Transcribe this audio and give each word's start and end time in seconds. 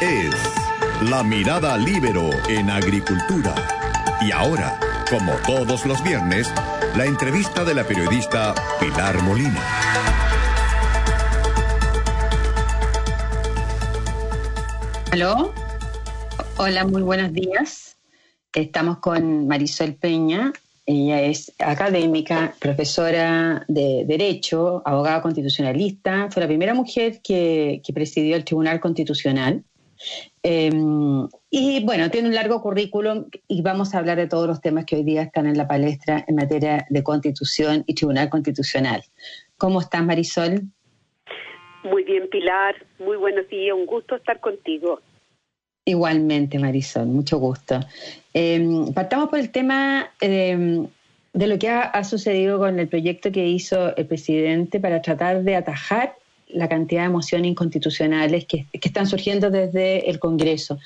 es 0.00 0.34
La 1.10 1.22
Mirada 1.22 1.76
Libero 1.76 2.30
en 2.48 2.70
Agricultura. 2.70 3.54
Y 4.22 4.30
ahora, 4.32 4.80
como 5.10 5.32
todos 5.46 5.84
los 5.84 6.02
viernes, 6.02 6.50
la 6.96 7.04
entrevista 7.04 7.64
de 7.64 7.74
la 7.74 7.84
periodista 7.84 8.54
Pilar 8.80 9.22
Molina. 9.22 9.60
¿Aló? 15.12 15.52
Hola, 16.56 16.86
muy 16.86 17.02
buenos 17.02 17.32
días. 17.32 17.96
Estamos 18.54 18.98
con 18.98 19.48
Marisol 19.48 19.94
Peña. 19.94 20.52
Ella 20.86 21.20
es 21.22 21.52
académica, 21.58 22.54
profesora 22.58 23.64
de 23.68 24.04
Derecho, 24.06 24.82
abogada 24.84 25.20
constitucionalista. 25.20 26.28
Fue 26.30 26.42
la 26.42 26.48
primera 26.48 26.74
mujer 26.74 27.20
que, 27.22 27.82
presidió 27.92 28.34
el 28.34 28.44
Tribunal 28.44 28.80
Constitucional. 28.80 29.62
Em, 30.42 31.28
y 31.50 31.84
bueno, 31.84 32.10
tiene 32.10 32.28
un 32.28 32.34
largo 32.34 32.62
currículum 32.62 33.26
y 33.48 33.62
vamos 33.62 33.94
a 33.94 33.98
hablar 33.98 34.16
de 34.16 34.26
todos 34.26 34.46
los 34.46 34.60
temas 34.60 34.84
que 34.84 34.96
hoy 34.96 35.04
día 35.04 35.22
están 35.22 35.46
en 35.46 35.56
la 35.56 35.68
palestra 35.68 36.24
en 36.26 36.36
materia 36.36 36.86
de 36.88 37.02
constitución 37.02 37.84
y 37.86 37.94
Tribunal 37.94 38.30
Constitucional. 38.30 39.02
¿Cómo 39.58 39.80
estás, 39.80 40.04
Marisol? 40.04 40.62
Muy 41.84 42.04
bien, 42.04 42.28
Pilar. 42.28 42.74
Muy 42.98 43.16
buenos 43.16 43.48
días. 43.48 43.74
Un 43.74 43.86
gusto 43.86 44.16
estar 44.16 44.40
contigo. 44.40 45.00
Igualmente, 45.84 46.58
Marisol, 46.58 47.06
mucho 47.06 47.38
gusto. 47.38 47.80
Em, 48.34 48.92
partamos 48.92 49.28
por 49.28 49.38
el 49.38 49.50
tema 49.50 50.10
em, 50.20 50.86
de 51.32 51.46
lo 51.46 51.58
que 51.58 51.68
ha, 51.68 52.04
sucedido 52.04 52.58
con 52.58 52.78
el 52.78 52.88
proyecto 52.88 53.32
que 53.32 53.46
hizo 53.46 53.96
el 53.96 54.06
presidente 54.06 54.78
para 54.80 55.00
tratar 55.00 55.42
de 55.42 55.56
atajar 55.56 56.14
la 56.54 56.68
cantidad 56.68 57.02
de 57.02 57.06
emociones 57.06 57.50
inconstitucionales 57.50 58.46
que, 58.46 58.66
están 58.72 59.06
surgiendo 59.06 59.50
desde 59.50 60.10
el 60.10 60.18
Congreso, 60.18 60.78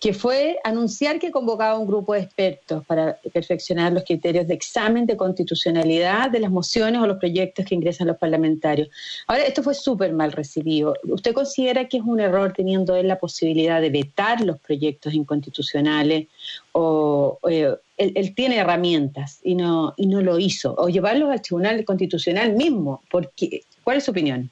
que 0.00 0.12
fue 0.12 0.58
anunciar 0.64 1.18
que 1.18 1.30
convocaba 1.30 1.78
un 1.78 1.86
grupo 1.86 2.14
de 2.14 2.20
expertos 2.20 2.84
para 2.86 3.18
perfeccionar 3.32 3.92
los 3.92 4.04
criterios 4.04 4.46
de 4.46 4.54
examen 4.54 5.06
de 5.06 5.16
constitucionalidad 5.16 6.30
de 6.30 6.40
las 6.40 6.50
mociones 6.50 7.00
o 7.00 7.06
los 7.06 7.18
proyectos 7.18 7.64
que 7.64 7.74
ingresan 7.74 8.08
los 8.08 8.18
parlamentarios. 8.18 8.88
Ahora, 9.26 9.44
esto 9.44 9.62
fue 9.62 9.74
súper 9.74 10.12
mal 10.12 10.32
recibido. 10.32 10.94
¿Usted 11.04 11.32
considera 11.32 11.88
que 11.88 11.96
es 11.98 12.02
un 12.02 12.20
error 12.20 12.52
teniendo 12.52 12.94
él 12.94 13.08
la 13.08 13.18
posibilidad 13.18 13.80
de 13.80 13.90
vetar 13.90 14.40
los 14.40 14.58
proyectos 14.60 15.14
inconstitucionales 15.14 16.28
o... 16.72 17.38
Eh, 17.48 17.74
él, 17.98 18.34
tiene 18.34 18.58
herramientas 18.58 19.40
y 19.42 19.54
no, 19.54 19.94
y 19.96 20.06
no 20.06 20.20
lo 20.20 20.38
hizo, 20.38 20.74
o 20.76 20.88
llevarlos 20.88 21.30
al 21.30 21.40
Tribunal 21.40 21.82
Constitucional 21.84 22.52
mismo. 22.52 23.02
Porque, 23.10 23.62
¿Cuál 23.84 23.98
es 23.98 24.04
su 24.04 24.10
opinión? 24.10 24.50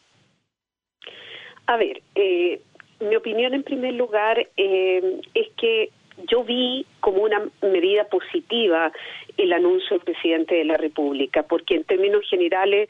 A 1.66 1.76
ver, 1.76 2.02
eh, 2.14 2.60
mi 3.00 3.16
opinión 3.16 3.54
en 3.54 3.62
primer 3.62 3.94
lugar 3.94 4.46
eh, 4.56 5.20
es 5.34 5.48
que 5.56 5.90
yo 6.28 6.44
vi 6.44 6.86
como 7.00 7.22
una 7.22 7.42
medida 7.62 8.04
positiva 8.04 8.92
el 9.36 9.52
anuncio 9.52 9.96
del 9.96 10.04
presidente 10.04 10.54
de 10.54 10.64
la 10.64 10.76
República, 10.76 11.42
porque 11.42 11.74
en 11.74 11.84
términos 11.84 12.24
generales 12.28 12.88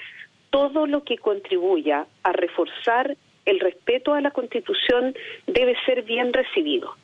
todo 0.51 0.87
lo 0.87 1.05
que 1.05 1.19
contribuya 1.19 2.07
a 2.23 2.33
reforzar 2.33 3.17
el 3.45 3.61
respeto 3.61 4.15
a 4.15 4.21
la 4.21 4.31
Constitución 4.31 5.15
debe 5.47 5.77
ser 5.85 6.03
bien 6.03 6.33
recibido. 6.33 6.95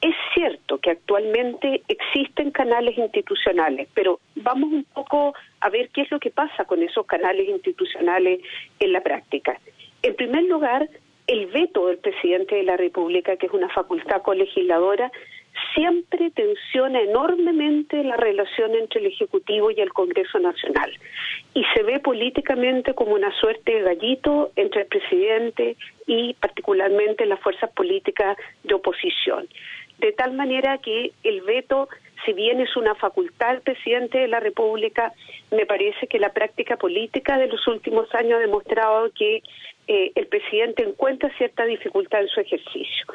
Es 0.00 0.14
cierto 0.34 0.78
que 0.78 0.90
actualmente 0.90 1.82
existen 1.88 2.50
canales 2.50 2.96
institucionales, 2.96 3.88
pero 3.94 4.20
vamos 4.36 4.72
un 4.72 4.84
poco 4.84 5.34
a 5.60 5.68
ver 5.68 5.90
qué 5.90 6.02
es 6.02 6.10
lo 6.10 6.18
que 6.18 6.30
pasa 6.30 6.64
con 6.64 6.82
esos 6.82 7.06
canales 7.06 7.48
institucionales 7.48 8.40
en 8.78 8.92
la 8.92 9.02
práctica. 9.02 9.60
En 10.02 10.14
primer 10.14 10.44
lugar, 10.44 10.88
el 11.30 11.46
veto 11.46 11.86
del 11.86 11.98
presidente 11.98 12.56
de 12.56 12.64
la 12.64 12.76
República, 12.76 13.36
que 13.36 13.46
es 13.46 13.52
una 13.52 13.68
facultad 13.68 14.20
colegisladora, 14.22 15.12
siempre 15.74 16.30
tensiona 16.30 17.00
enormemente 17.00 18.02
la 18.02 18.16
relación 18.16 18.74
entre 18.74 19.00
el 19.00 19.06
Ejecutivo 19.06 19.70
y 19.70 19.80
el 19.80 19.92
Congreso 19.92 20.40
Nacional 20.40 20.92
y 21.54 21.64
se 21.74 21.82
ve 21.84 22.00
políticamente 22.00 22.94
como 22.94 23.14
una 23.14 23.32
suerte 23.38 23.74
de 23.74 23.82
gallito 23.82 24.50
entre 24.56 24.82
el 24.82 24.86
presidente 24.88 25.76
y 26.06 26.34
particularmente 26.34 27.26
las 27.26 27.40
fuerzas 27.40 27.70
políticas 27.70 28.36
de 28.64 28.74
oposición. 28.74 29.46
De 29.98 30.12
tal 30.12 30.32
manera 30.32 30.78
que 30.78 31.12
el 31.22 31.42
veto, 31.42 31.88
si 32.24 32.32
bien 32.32 32.60
es 32.60 32.76
una 32.76 32.94
facultad 32.94 33.52
del 33.52 33.60
presidente 33.60 34.18
de 34.18 34.28
la 34.28 34.40
República, 34.40 35.12
me 35.50 35.66
parece 35.66 36.06
que 36.06 36.18
la 36.18 36.32
práctica 36.32 36.76
política 36.76 37.38
de 37.38 37.48
los 37.48 37.66
últimos 37.68 38.12
años 38.14 38.38
ha 38.38 38.40
demostrado 38.40 39.10
que 39.12 39.42
eh, 39.92 40.12
el 40.14 40.28
presidente 40.28 40.84
encuentra 40.84 41.36
cierta 41.36 41.64
dificultad 41.64 42.20
en 42.20 42.28
su 42.28 42.38
ejercicio. 42.38 43.06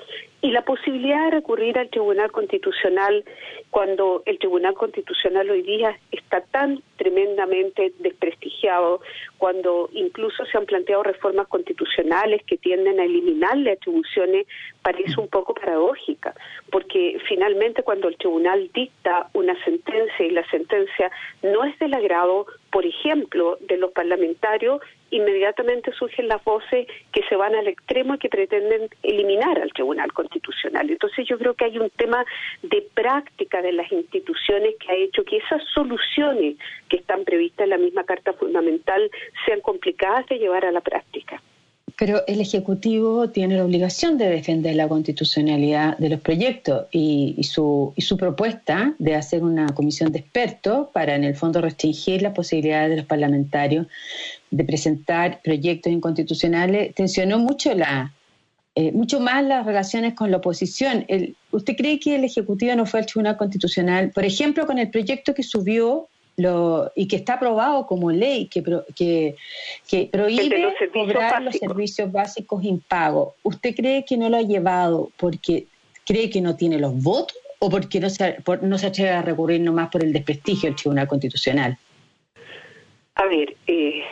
Y 0.41 0.52
la 0.52 0.66
posibilidad 0.66 1.24
de 1.24 1.38
recurrir 1.38 1.80
al 1.80 1.90
Tribunal 1.90 2.34
Constitucional 2.34 3.24
cuando 3.69 4.24
el 4.25 4.38
Tribunal 4.40 4.74
Constitucional 4.74 5.50
hoy 5.50 5.62
día 5.62 5.97
está 6.12 6.41
tan 6.41 6.84
tremendamente 6.97 7.94
desprestigiado, 8.00 9.01
cuando 9.38 9.89
incluso 9.94 10.45
se 10.45 10.57
han 10.57 10.66
planteado 10.66 11.03
reformas 11.03 11.47
constitucionales 11.47 12.41
que 12.45 12.57
tienden 12.57 13.00
a 13.00 13.06
eliminarle 13.06 13.72
atribuciones, 13.72 14.47
parece 14.81 15.19
un 15.19 15.28
poco 15.28 15.53
paradójica, 15.53 16.33
porque 16.72 17.17
finalmente 17.28 17.83
cuando 17.83 18.07
el 18.07 18.17
tribunal 18.17 18.69
dicta 18.73 19.29
una 19.33 19.56
sentencia 19.63 20.25
y 20.25 20.31
la 20.31 20.47
sentencia 20.50 21.11
no 21.41 21.63
es 21.63 21.78
del 21.79 21.94
agrado, 21.94 22.45
por 22.72 22.85
ejemplo, 22.85 23.57
de 23.62 23.77
los 23.77 23.91
parlamentarios, 23.91 24.81
inmediatamente 25.12 25.94
surgen 25.94 26.27
las 26.27 26.44
voces 26.44 26.88
que 27.12 27.23
se 27.29 27.35
van 27.35 27.56
al 27.56 27.67
extremo 27.67 28.16
y 28.16 28.17
que 28.17 28.29
pretenden 28.29 28.89
eliminar 29.03 29.59
al 29.59 29.72
Tribunal 29.72 30.12
Constitucional. 30.12 30.89
Entonces 30.89 31.27
yo 31.27 31.38
creo 31.38 31.53
que 31.53 31.66
hay 31.66 31.77
un 31.77 31.89
tema 31.91 32.25
de 32.63 32.85
práctica 32.94 33.62
de 33.62 33.72
las 33.72 33.91
instituciones 33.91 34.75
que 34.79 34.91
ha 34.91 34.95
hecho 34.95 35.23
que 35.23 35.38
esas 35.38 35.63
soluciones 35.73 36.57
que 36.90 36.97
están 36.97 37.23
previstas 37.23 37.66
en 37.66 37.72
la 37.72 37.78
misma 37.78 38.03
Carta 38.03 38.34
Fundamental 38.34 39.09
sean 39.46 39.62
complicadas 39.62 40.25
de 40.28 40.38
llevar 40.38 40.66
a 40.66 40.72
la 40.72 40.81
práctica. 40.81 41.41
Pero 41.97 42.23
el 42.28 42.41
Ejecutivo 42.41 43.29
tiene 43.29 43.56
la 43.56 43.63
obligación 43.63 44.18
de 44.18 44.28
defender 44.28 44.75
la 44.75 44.90
constitucionalidad 44.90 45.97
de 45.97 46.09
los 46.09 46.19
proyectos 46.19 46.88
y, 46.91 47.41
su, 47.44 47.94
y 47.95 48.01
su 48.01 48.18
propuesta 48.18 48.94
de 49.00 49.16
hacer 49.16 49.44
una 49.44 49.68
comisión 49.68 50.12
de 50.12 50.19
expertos 50.19 50.90
para, 50.91 51.16
en 51.16 51.24
el 51.24 51.35
fondo, 51.35 51.62
restringir 51.62 52.22
las 52.22 52.34
posibilidades 52.34 52.90
de 52.90 52.97
los 52.97 53.06
parlamentarios 53.06 53.88
de 54.51 54.63
presentar 54.66 55.40
proyectos 55.41 55.91
inconstitucionales 55.91 56.94
tensionó 56.95 57.40
mucho 57.40 57.74
la 57.74 58.12
eh, 58.78 58.91
mucho 58.91 59.22
más 59.22 59.41
las 59.45 59.66
relaciones 59.66 60.16
con 60.16 60.31
la 60.31 60.38
oposición. 60.38 61.06
¿Usted 61.51 61.78
cree 61.78 61.97
que 61.97 62.16
el 62.16 62.25
Ejecutivo 62.25 62.75
no 62.75 62.85
fue 62.85 63.00
al 63.00 63.06
Tribunal 63.06 63.38
Constitucional, 63.38 64.12
por 64.12 64.25
ejemplo, 64.25 64.66
con 64.66 64.79
el 64.79 64.90
proyecto 64.90 65.34
que 65.34 65.44
subió 65.44 66.09
lo, 66.38 66.91
y 66.96 67.07
que 67.07 67.16
está 67.16 67.35
aprobado 67.35 67.85
como 67.85 68.12
ley, 68.12 68.47
que, 68.47 68.63
que, 68.96 69.35
que 69.88 70.09
prohíbe 70.12 70.73
cobrar 70.94 71.41
los 71.41 71.56
servicios 71.56 72.12
básicos 72.12 72.63
impagos? 72.63 73.34
¿Usted 73.44 73.75
cree 73.75 74.06
que 74.06 74.18
no 74.18 74.29
lo 74.29 74.38
ha 74.38 74.41
llevado 74.41 75.12
porque 75.18 75.68
cree 76.06 76.29
que 76.29 76.41
no 76.41 76.56
tiene 76.56 76.79
los 76.79 77.01
votos 77.01 77.38
o 77.59 77.69
porque 77.69 78.00
no 78.00 78.09
se, 78.09 78.38
no 78.62 78.78
se 78.78 78.88
atreve 78.88 79.12
a 79.12 79.22
recurrir 79.22 79.62
nomás 79.62 79.90
por 79.90 80.03
el 80.03 80.13
desprestigio 80.13 80.69
del 80.69 80.75
Tribunal 80.75 81.07
Constitucional? 81.07 81.78
A 83.16 83.25
ver, 83.28 83.56
eh, 83.68 84.03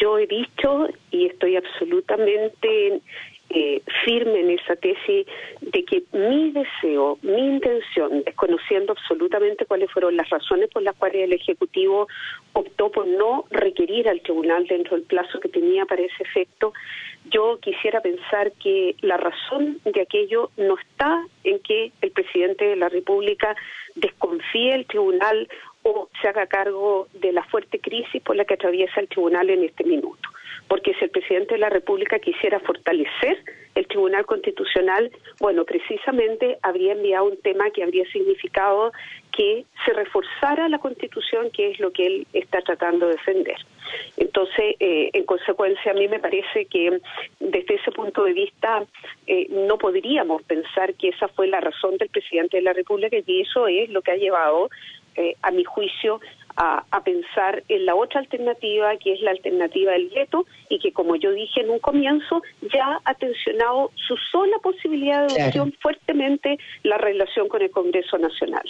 yo 0.00 0.18
he 0.18 0.26
dicho 0.26 0.88
y 1.10 1.26
estoy 1.26 1.56
absolutamente 1.56 3.00
eh, 3.52 3.82
firme 4.04 4.40
en 4.40 4.50
esa 4.50 4.76
tesis 4.76 5.26
de 5.60 5.84
que 5.84 6.04
mi 6.12 6.52
deseo, 6.52 7.18
mi 7.22 7.56
intención, 7.56 8.22
desconociendo 8.22 8.92
absolutamente 8.92 9.66
cuáles 9.66 9.90
fueron 9.90 10.16
las 10.16 10.30
razones 10.30 10.70
por 10.70 10.82
las 10.82 10.94
cuales 10.94 11.24
el 11.24 11.32
Ejecutivo 11.32 12.06
optó 12.52 12.90
por 12.92 13.08
no 13.08 13.46
requerir 13.50 14.08
al 14.08 14.20
tribunal 14.20 14.66
dentro 14.68 14.96
del 14.96 15.04
plazo 15.04 15.40
que 15.40 15.48
tenía 15.48 15.84
para 15.84 16.02
ese 16.02 16.22
efecto, 16.22 16.72
yo 17.24 17.58
quisiera 17.60 18.00
pensar 18.00 18.52
que 18.52 18.94
la 19.00 19.16
razón 19.16 19.80
de 19.84 20.00
aquello 20.00 20.50
no 20.56 20.76
está 20.78 21.26
en 21.44 21.58
que 21.58 21.92
el 22.00 22.12
presidente 22.12 22.64
de 22.64 22.76
la 22.76 22.88
República 22.88 23.56
desconfíe 23.96 24.74
el 24.74 24.86
tribunal 24.86 25.48
o 25.82 26.08
se 26.20 26.28
haga 26.28 26.46
cargo 26.46 27.08
de 27.14 27.32
la 27.32 27.42
fuerte 27.44 27.78
crisis 27.78 28.22
por 28.22 28.36
la 28.36 28.44
que 28.44 28.54
atraviesa 28.54 29.00
el 29.00 29.08
tribunal 29.08 29.50
en 29.50 29.64
este 29.64 29.84
minuto. 29.84 30.28
Porque 30.70 30.94
si 30.94 31.04
el 31.04 31.10
presidente 31.10 31.54
de 31.54 31.58
la 31.58 31.68
República 31.68 32.20
quisiera 32.20 32.60
fortalecer 32.60 33.42
el 33.74 33.88
Tribunal 33.88 34.24
Constitucional, 34.24 35.10
bueno, 35.40 35.64
precisamente 35.64 36.58
habría 36.62 36.92
enviado 36.92 37.24
un 37.24 37.36
tema 37.38 37.70
que 37.70 37.82
habría 37.82 38.04
significado 38.12 38.92
que 39.32 39.64
se 39.84 39.92
reforzara 39.92 40.68
la 40.68 40.78
Constitución, 40.78 41.50
que 41.50 41.72
es 41.72 41.80
lo 41.80 41.90
que 41.90 42.06
él 42.06 42.26
está 42.32 42.60
tratando 42.62 43.08
de 43.08 43.14
defender. 43.14 43.56
Entonces, 44.16 44.76
eh, 44.78 45.10
en 45.12 45.24
consecuencia, 45.24 45.90
a 45.90 45.94
mí 45.94 46.06
me 46.06 46.20
parece 46.20 46.66
que 46.66 47.00
desde 47.40 47.74
ese 47.74 47.90
punto 47.90 48.22
de 48.22 48.32
vista 48.32 48.84
eh, 49.26 49.48
no 49.50 49.76
podríamos 49.76 50.40
pensar 50.44 50.94
que 50.94 51.08
esa 51.08 51.26
fue 51.26 51.48
la 51.48 51.60
razón 51.60 51.98
del 51.98 52.10
presidente 52.10 52.58
de 52.58 52.62
la 52.62 52.74
República 52.74 53.16
y 53.26 53.40
eso 53.40 53.66
es 53.66 53.90
lo 53.90 54.02
que 54.02 54.12
ha 54.12 54.16
llevado 54.16 54.70
eh, 55.16 55.34
a 55.42 55.50
mi 55.50 55.64
juicio, 55.64 56.20
a, 56.56 56.84
a, 56.90 57.04
pensar 57.04 57.62
en 57.68 57.86
la 57.86 57.94
otra 57.94 58.20
alternativa, 58.20 58.96
que 58.96 59.12
es 59.12 59.20
la 59.20 59.30
alternativa 59.30 59.92
del 59.92 60.08
veto, 60.08 60.46
y 60.68 60.78
que, 60.78 60.92
como 60.92 61.16
yo 61.16 61.32
dije 61.32 61.60
en 61.60 61.70
un 61.70 61.78
comienzo, 61.78 62.42
ya 62.72 63.00
ha 63.04 63.14
tensionado 63.14 63.90
su 63.94 64.16
sola 64.30 64.58
posibilidad 64.62 65.26
de 65.26 65.40
adopción 65.40 65.72
fuertemente 65.80 66.58
la 66.82 66.98
relación 66.98 67.48
con 67.48 67.62
el 67.62 67.70
Congreso 67.70 68.18
Nacional. 68.18 68.62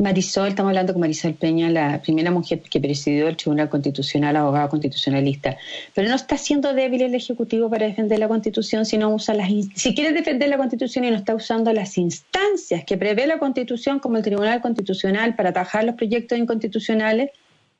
Marisol, 0.00 0.50
estamos 0.50 0.70
hablando 0.70 0.92
con 0.92 1.00
Marisol 1.00 1.34
Peña, 1.34 1.70
la 1.70 2.00
primera 2.00 2.30
mujer 2.30 2.60
que 2.60 2.78
presidió 2.78 3.26
el 3.26 3.36
Tribunal 3.36 3.68
Constitucional, 3.68 4.36
abogada 4.36 4.68
constitucionalista. 4.68 5.56
Pero 5.92 6.08
no 6.08 6.14
está 6.14 6.38
siendo 6.38 6.72
débil 6.72 7.02
el 7.02 7.16
Ejecutivo 7.16 7.68
para 7.68 7.86
defender 7.86 8.20
la 8.20 8.28
Constitución 8.28 8.86
si 8.86 8.96
no 8.96 9.12
usa 9.12 9.34
las 9.34 9.50
si 9.74 9.96
quiere 9.96 10.12
defender 10.12 10.50
la 10.50 10.56
Constitución 10.56 11.04
y 11.04 11.10
no 11.10 11.16
está 11.16 11.34
usando 11.34 11.72
las 11.72 11.98
instancias 11.98 12.84
que 12.84 12.96
prevé 12.96 13.26
la 13.26 13.40
Constitución, 13.40 13.98
como 13.98 14.18
el 14.18 14.22
Tribunal 14.22 14.60
Constitucional, 14.60 15.34
para 15.34 15.48
atajar 15.48 15.82
los 15.82 15.96
proyectos 15.96 16.38
inconstitucionales, 16.38 17.32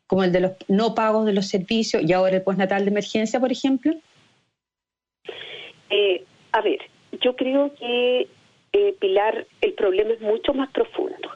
como 0.09 0.25
el 0.25 0.33
de 0.33 0.41
los 0.41 0.53
no 0.67 0.97
pagos 0.97 1.25
de 1.25 1.35
los 1.35 1.47
servicios 1.47 2.03
y 2.03 2.13
ahora 2.13 2.35
el 2.35 2.43
postnatal 2.43 2.85
de 2.85 2.91
emergencia, 2.91 3.39
por 3.39 3.53
ejemplo. 3.53 3.95
Eh, 5.89 6.25
a 6.51 6.63
ver, 6.63 6.81
yo 7.21 7.37
creo 7.37 7.73
que 7.77 8.27
eh, 8.73 8.95
Pilar, 8.99 9.47
el 9.61 9.73
problema 9.75 10.13
es 10.13 10.21
mucho 10.21 10.53
más 10.55 10.71
profundo. 10.71 11.31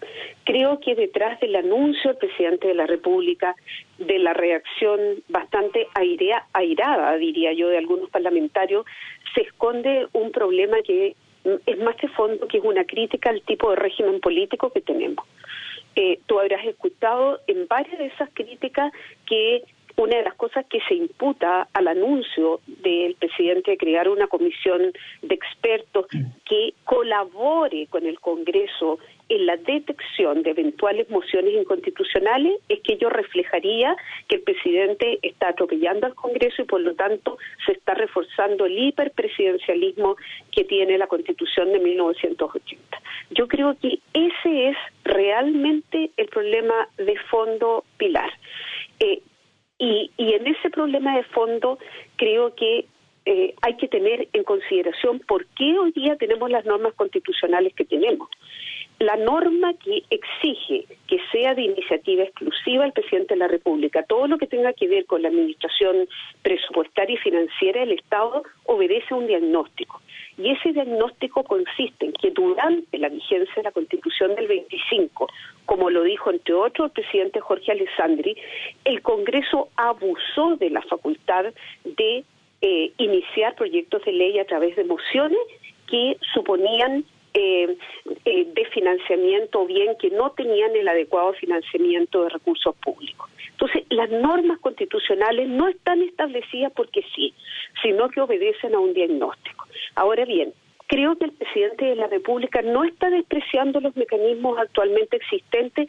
Creo 0.45 0.81
que 0.81 0.95
detrás 0.95 1.41
del 1.41 1.57
anuncio 1.57 2.11
del 2.11 2.19
presidente 2.19 2.69
de 2.69 2.75
la 2.75 2.87
República, 2.87 3.55
de 3.99 4.19
la 4.19 4.33
reacción 4.33 5.01
bastante 5.29 5.87
airada, 6.53 7.17
diría 7.17 7.53
yo, 7.53 7.69
de 7.69 7.79
algunos 7.79 8.11
parlamentarios, 8.11 8.85
se 9.35 9.43
esconde 9.43 10.07
un 10.13 10.33
problema 10.33 10.77
que 10.83 11.17
es 11.67 11.79
más 11.79 11.97
de 11.97 12.09
fondo, 12.09 12.47
que 12.49 12.59
es 12.59 12.65
una 12.65 12.85
crítica 12.85 13.31
al 13.31 13.43
tipo 13.43 13.71
de 13.71 13.77
régimen 13.77 14.21
político 14.21 14.71
que 14.71 14.81
tenemos. 14.81 15.27
Eh, 15.95 16.21
tú 16.27 16.39
habrás 16.39 16.65
escuchado 16.65 17.41
en 17.47 17.67
varias 17.69 17.99
de 17.99 18.07
esas 18.07 18.31
críticas 18.33 18.93
que 19.27 19.63
una 19.97 20.17
de 20.17 20.23
las 20.25 20.35
cosas 20.35 20.65
que 20.67 20.81
se 20.89 20.95
imputa 20.95 21.69
al 21.73 21.89
anuncio 21.89 22.61
del 22.67 23.15
presidente 23.15 23.73
de 23.73 23.77
crear 23.77 24.09
una 24.09 24.27
comisión 24.27 24.93
de 25.23 25.35
expertos 25.35 26.07
que 26.49 26.75
colabore 26.85 27.87
con 27.89 28.07
el 28.07 28.19
Congreso 28.21 28.99
en 29.29 29.47
la 29.47 29.57
detección 29.57 30.43
de 30.43 30.51
eventuales 30.51 31.09
mociones 31.09 31.55
inconstitucionales 31.55 32.61
es 32.69 32.81
que 32.81 32.95
ello 32.95 33.09
reflejaría 33.09 33.97
que 34.29 34.37
el 34.37 34.43
presidente 34.43 35.19
está 35.23 35.49
atropellando 35.49 36.07
al 36.07 36.15
Congreso 36.15 36.63
y 36.63 36.67
por 36.67 36.81
lo 36.81 36.95
tanto 36.95 37.39
se 37.65 37.73
está 37.73 37.95
reforzando 37.95 38.67
el 38.67 38.79
hiperpresidencialismo 38.79 40.17
que 40.51 40.65
tiene 40.65 40.99
la 40.99 41.07
Constitución 41.07 41.73
de 41.73 41.79
1980. 41.79 43.03
Yo 43.31 43.49
creo 43.49 43.75
que 43.81 44.01
ese 44.13 44.69
es 44.69 44.77
realmente 45.05 46.11
el 46.17 46.29
problema 46.29 46.89
de 46.99 47.17
fondo 47.31 47.85
pilar. 47.97 48.31
Eh, 49.01 49.23
y, 49.83 50.11
en 50.17 50.47
ese 50.47 50.71
problema 50.71 51.17
de 51.17 51.25
fondo 51.25 51.79
creo 52.17 52.55
que 52.55 52.87
eh, 53.25 53.55
hay 53.63 53.77
que 53.77 53.89
tener 53.89 54.29
en 54.33 54.45
consideración 54.45 55.19
por 55.21 55.45
qué 55.57 55.77
hoy 55.77 55.91
día 55.93 56.17
tenemos 56.17 56.51
las 56.51 56.65
normas 56.65 56.95
constitucionales 56.95 57.75
que 57.75 57.85
tenemos. 57.85 58.29
La 59.03 59.17
norma 59.17 59.75
que 59.85 60.05
exige 60.11 60.85
que 61.09 61.19
sea 61.33 61.57
de 61.57 61.63
iniciativa 61.63 62.23
exclusiva 62.23 62.85
el 62.85 62.93
presidente 62.93 63.35
de 63.35 63.41
la 63.41 63.49
República, 63.49 64.05
todo 64.05 64.29
lo 64.29 64.39
que 64.39 64.47
tenga 64.47 64.73
que 64.75 64.87
ver 64.87 65.07
con 65.07 65.23
la 65.23 65.29
administración 65.29 66.07
presupuestaria 66.43 67.17
y 67.17 67.19
financiera 67.19 67.81
del 67.81 67.99
Estado, 67.99 68.45
obedece 68.63 69.07
a 69.11 69.17
un 69.17 69.27
diagnóstico. 69.27 70.01
Y 70.39 70.53
ese 70.53 70.73
diagnóstico 70.73 71.43
consiste 71.43 72.07
en 72.07 72.13
que 72.13 72.31
durante 72.31 72.97
la 72.97 73.09
vigencia 73.09 73.53
de 73.57 73.65
la 73.65 73.73
Constitución 73.73 74.37
del 74.37 74.47
25, 74.47 75.27
como 75.67 75.91
lo 75.91 76.05
dijo 76.05 76.31
entre 76.31 76.55
otros 76.55 76.87
el 76.87 76.93
presidente 76.93 77.41
Jorge 77.41 77.73
Alessandri, 77.73 78.37
el 78.85 79.03
Congreso 79.03 79.71
abusó 79.75 80.55
de 80.61 80.71
la 80.71 80.83
facultad 80.83 81.47
de 81.85 82.23
eh, 82.61 82.93
iniciar 82.99 83.57
proyectos 83.57 84.05
de 84.05 84.13
ley 84.13 84.39
a 84.39 84.47
través 84.47 84.77
de 84.77 84.85
mociones 84.85 85.41
que 85.89 86.17
suponían 86.33 87.05
eh, 87.35 87.77
eh, 88.27 88.52
financiamiento 88.73 89.61
o 89.61 89.67
bien 89.67 89.97
que 89.99 90.11
no 90.11 90.31
tenían 90.31 90.75
el 90.75 90.89
adecuado 90.89 91.33
financiamiento 91.35 92.25
de 92.25 92.31
recursos 92.31 92.75
públicos. 92.77 93.31
Entonces, 93.51 93.85
las 93.91 94.11
normas 94.11 94.59
constitucionales 94.61 95.49
no 95.49 95.69
están 95.69 96.03
establecidas 96.03 96.73
porque 96.73 97.05
sí, 97.15 97.35
sino 97.83 98.09
que 98.09 98.21
obedecen 98.21 98.75
a 98.75 98.81
un 98.81 98.95
diagnóstico. 98.95 99.67
Ahora 99.95 100.25
bien, 100.25 100.53
creo 100.87 101.17
que 101.17 101.27
el 101.27 101.33
presidente 101.33 101.85
de 101.85 101.97
la 101.97 102.07
República 102.07 102.61
no 102.63 102.85
está 102.85 103.09
despreciando 103.09 103.81
los 103.81 103.97
mecanismos 103.97 104.59
actualmente 104.59 105.17
existentes, 105.17 105.89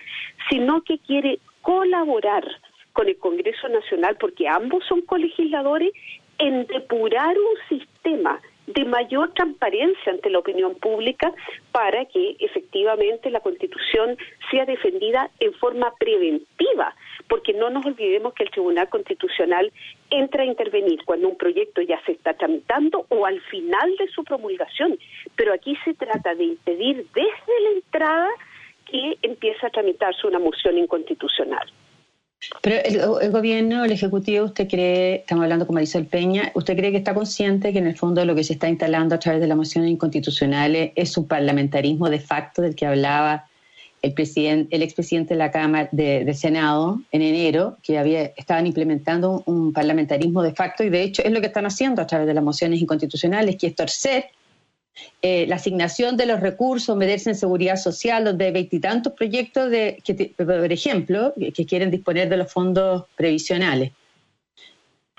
sino 0.50 0.82
que 0.84 1.00
quiere 1.00 1.40
colaborar 1.62 2.46
con 2.94 3.08
el 3.08 3.18
Congreso 3.18 3.68
Nacional, 3.70 4.18
porque 4.20 4.48
ambos 4.48 4.86
son 4.86 5.02
colegisladores, 5.02 5.92
en 6.38 6.66
depurar 6.68 7.36
un 7.38 7.80
sistema 7.80 8.40
de 8.68 8.86
mayor 8.86 9.34
transparencia 9.34 10.12
ante 10.12 10.30
la 10.30 10.40
opinión 10.40 10.76
pública 10.76 11.32
para 11.72 12.06
que 12.06 12.36
efectivamente 12.40 13.30
la 13.30 13.42
Constitución 13.42 14.18
sea 14.50 14.66
defendida 14.66 15.30
en 15.40 15.54
forma 15.54 15.94
preventiva, 16.00 16.96
porque 17.28 17.54
no 17.54 17.70
nos 17.70 17.86
olvidemos 17.86 18.34
que 18.34 18.44
el 18.44 18.52
Tribunal 18.52 18.90
Constitucional 18.90 19.72
entra 20.10 20.44
a 20.44 20.46
intervenir 20.46 21.04
cuando 21.06 21.28
un 21.30 21.38
proyecto 21.38 21.82
ya 21.82 22.00
se 22.06 22.14
está 22.14 22.34
tramitando 22.34 23.06
o 23.10 23.26
al 23.26 23.42
final 23.42 23.96
de 23.98 24.08
su 24.08 24.24
promulgación, 24.24 24.98
pero 25.36 25.54
aquí 25.54 25.76
se 25.84 25.94
trata 25.94 26.36
de 26.36 26.46
impedir 26.46 27.06
desde 27.14 27.62
la 27.64 27.70
entrada 27.76 28.30
que 28.86 29.18
empiece 29.24 29.66
a 29.66 29.70
tramitarse 29.72 30.28
una 30.28 30.40
moción 30.40 30.78
inconstitucional. 30.78 31.72
Pero 32.62 33.20
el, 33.20 33.32
gobierno, 33.32 33.86
el 33.86 33.92
ejecutivo, 33.92 34.46
¿usted 34.46 34.68
cree, 34.68 35.16
estamos 35.16 35.44
hablando 35.44 35.66
con 35.66 35.76
Marisol 35.76 36.06
Peña, 36.06 36.52
¿usted 36.56 36.76
cree 36.76 36.92
que 36.92 36.98
está 36.98 37.14
consciente 37.14 37.72
que 37.72 37.80
en 37.80 37.88
el 37.88 37.98
fondo 37.98 38.24
lo 38.26 38.36
que 38.36 38.44
se 38.44 38.54
está 38.54 38.68
instalando 38.68 39.16
a 39.16 39.20
través 39.20 39.42
de 39.42 39.48
las 39.48 39.58
mociones 39.58 39.92
inconstitucionales 39.92 40.92
es 40.96 41.18
un 41.18 41.28
parlamentarismo 41.28 42.10
de 42.10 42.20
facto 42.20 42.62
del 42.62 42.76
que 42.76 42.86
hablaba 42.86 43.48
el 44.02 44.14
presidente, 44.14 44.76
el 44.76 44.84
expresidente 44.84 45.34
de 45.34 45.38
la 45.38 45.50
Cámara 45.52 45.88
de, 45.92 46.34
Senado 46.34 47.02
en 47.12 47.22
enero, 47.22 47.78
que 47.82 47.98
había, 47.98 48.34
estaban 48.36 48.68
implementando 48.68 49.44
un 49.46 49.72
parlamentarismo 49.72 50.44
de 50.44 50.54
facto 50.54 50.84
y 50.84 50.90
de 50.90 51.04
hecho 51.04 51.24
es 51.24 51.32
lo 51.32 51.40
que 51.40 51.48
están 51.48 51.66
haciendo 51.66 52.02
a 52.02 52.08
través 52.08 52.28
de 52.28 52.34
las 52.34 52.44
mociones 52.44 52.82
inconstitucionales, 52.82 53.56
que 53.56 53.68
es 53.68 53.76
torcer 53.76 54.26
eh, 55.22 55.46
la 55.48 55.56
asignación 55.56 56.18
de 56.18 56.26
los 56.26 56.40
recursos, 56.40 56.96
meterse 56.96 57.30
en 57.30 57.36
seguridad 57.36 57.78
social, 57.78 58.24
donde 58.24 58.46
hay 58.46 58.52
veintitantos 58.52 59.14
proyectos, 59.14 59.70
de, 59.70 59.98
que, 60.04 60.34
por 60.36 60.72
ejemplo, 60.72 61.34
que, 61.36 61.66
quieren 61.66 61.90
disponer 61.90 62.30
de 62.30 62.38
los 62.38 62.52
fondos 62.52 63.06
previsionales. 63.16 63.92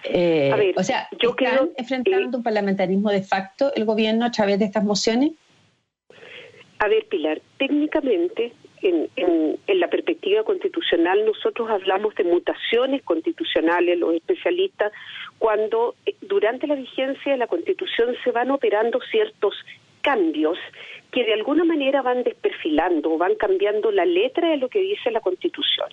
Eh, 0.05 0.75
o 0.76 0.82
sea, 0.82 1.09
yo 1.19 1.35
¿están 1.38 1.71
enfrentando 1.76 2.38
un 2.38 2.44
parlamentarismo 2.44 3.11
de 3.11 3.23
facto 3.23 3.73
el 3.75 3.87
gobierno 3.87 4.26
a 4.26 4.31
través 4.31 4.59
de 4.59 4.67
estas 4.67 4.85
mociones? 4.85 5.32
A 6.79 6.89
ver, 6.89 7.06
Pilar, 7.08 7.41
técnicamente 7.58 8.53
en, 8.84 9.08
en, 9.17 9.81
la 9.81 9.88
perspectiva 9.88 10.44
constitucional 10.44 11.24
nosotros 11.24 11.69
hablamos 11.70 12.14
de 12.14 12.24
mutaciones 12.24 13.03
constitucionales, 13.03 13.98
los 13.98 14.14
especialistas, 14.14 14.93
cuando 15.38 15.94
eh, 16.06 16.14
durante 16.20 16.67
la 16.67 16.74
vigencia 16.74 17.32
de 17.32 17.38
la 17.38 17.46
Constitución 17.46 18.14
se 18.22 18.31
van 18.31 18.50
operando 18.50 19.00
ciertos 19.10 19.55
cambios 20.03 20.58
que 21.10 21.24
de 21.24 21.32
alguna 21.32 21.64
manera 21.64 22.03
van 22.03 22.22
desperfilando 22.24 23.12
o 23.12 23.19
van 23.19 23.34
cambiando 23.36 23.91
la 23.91 24.05
letra 24.05 24.50
de 24.50 24.58
lo 24.58 24.69
que 24.69 24.81
dice 24.81 25.10
la 25.10 25.20
Constitución. 25.20 25.88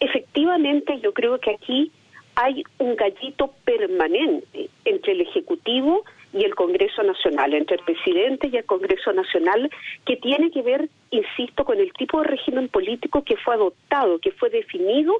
Efectivamente, 0.00 0.98
yo 1.00 1.12
creo 1.12 1.38
que 1.38 1.50
aquí 1.50 1.90
hay 2.34 2.62
un 2.78 2.96
gallito 2.96 3.52
permanente 3.64 4.68
entre 4.84 5.12
el 5.12 5.20
Ejecutivo 5.22 6.04
y 6.32 6.44
el 6.44 6.54
Congreso 6.54 7.02
Nacional, 7.02 7.54
entre 7.54 7.76
el 7.76 7.84
presidente 7.84 8.48
y 8.48 8.56
el 8.56 8.64
Congreso 8.64 9.12
Nacional, 9.12 9.70
que 10.04 10.16
tiene 10.16 10.50
que 10.50 10.62
ver, 10.62 10.88
insisto, 11.10 11.64
con 11.64 11.78
el 11.78 11.92
tipo 11.92 12.20
de 12.20 12.28
régimen 12.28 12.68
político 12.68 13.24
que 13.24 13.36
fue 13.36 13.54
adoptado, 13.54 14.18
que 14.18 14.32
fue 14.32 14.50
definido 14.50 15.14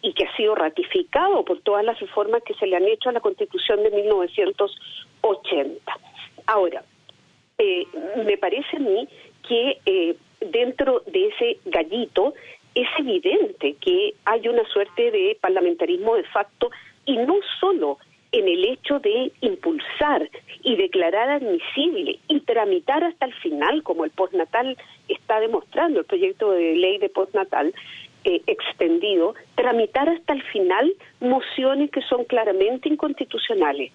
y 0.00 0.14
que 0.14 0.24
ha 0.24 0.36
sido 0.36 0.54
ratificado 0.54 1.44
por 1.44 1.60
todas 1.60 1.84
las 1.84 1.98
reformas 2.00 2.42
que 2.42 2.54
se 2.54 2.66
le 2.66 2.76
han 2.76 2.86
hecho 2.86 3.10
a 3.10 3.12
la 3.12 3.20
Constitución 3.20 3.82
de 3.82 3.90
1980. 3.90 5.98
Ahora, 6.46 6.82
eh, 7.58 7.86
me 8.24 8.36
parece 8.38 8.76
a 8.76 8.80
mí 8.80 9.08
que 9.46 9.78
eh, 9.86 10.16
dentro 10.40 11.02
de 11.06 11.28
ese 11.28 11.58
gallito 11.66 12.34
es 12.74 12.88
evidente 12.98 13.76
que 13.80 14.14
hay 14.24 14.48
una 14.48 14.64
suerte 14.68 15.10
de 15.10 15.36
parlamentarismo 15.40 16.16
de 16.16 16.24
facto 16.24 16.70
y 17.04 17.16
no 17.18 17.36
solo 17.60 17.98
en 18.32 18.48
el 18.48 18.64
hecho 18.64 18.98
de 18.98 19.30
impulsar 19.42 20.28
y 20.62 20.76
declarar 20.76 21.28
admisible 21.28 22.18
y 22.28 22.40
tramitar 22.40 23.04
hasta 23.04 23.26
el 23.26 23.34
final, 23.34 23.82
como 23.82 24.04
el 24.04 24.10
postnatal 24.10 24.76
está 25.08 25.38
demostrando, 25.40 26.00
el 26.00 26.06
proyecto 26.06 26.50
de 26.52 26.76
ley 26.76 26.98
de 26.98 27.10
postnatal 27.10 27.74
eh, 28.24 28.40
extendido, 28.46 29.34
tramitar 29.54 30.08
hasta 30.08 30.32
el 30.32 30.42
final 30.44 30.92
mociones 31.20 31.90
que 31.90 32.02
son 32.02 32.24
claramente 32.24 32.88
inconstitucionales, 32.88 33.92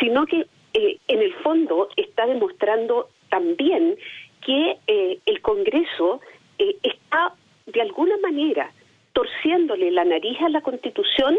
sino 0.00 0.26
que 0.26 0.46
eh, 0.74 0.98
en 1.06 1.20
el 1.20 1.34
fondo 1.34 1.88
está 1.96 2.26
demostrando 2.26 3.08
también 3.28 3.96
que 4.44 4.78
eh, 4.86 5.18
el 5.26 5.40
Congreso 5.42 6.20
está 6.58 7.34
de 7.66 7.82
alguna 7.82 8.16
manera 8.22 8.72
torciéndole 9.12 9.90
la 9.90 10.04
nariz 10.04 10.40
a 10.40 10.48
la 10.48 10.62
Constitución, 10.62 11.38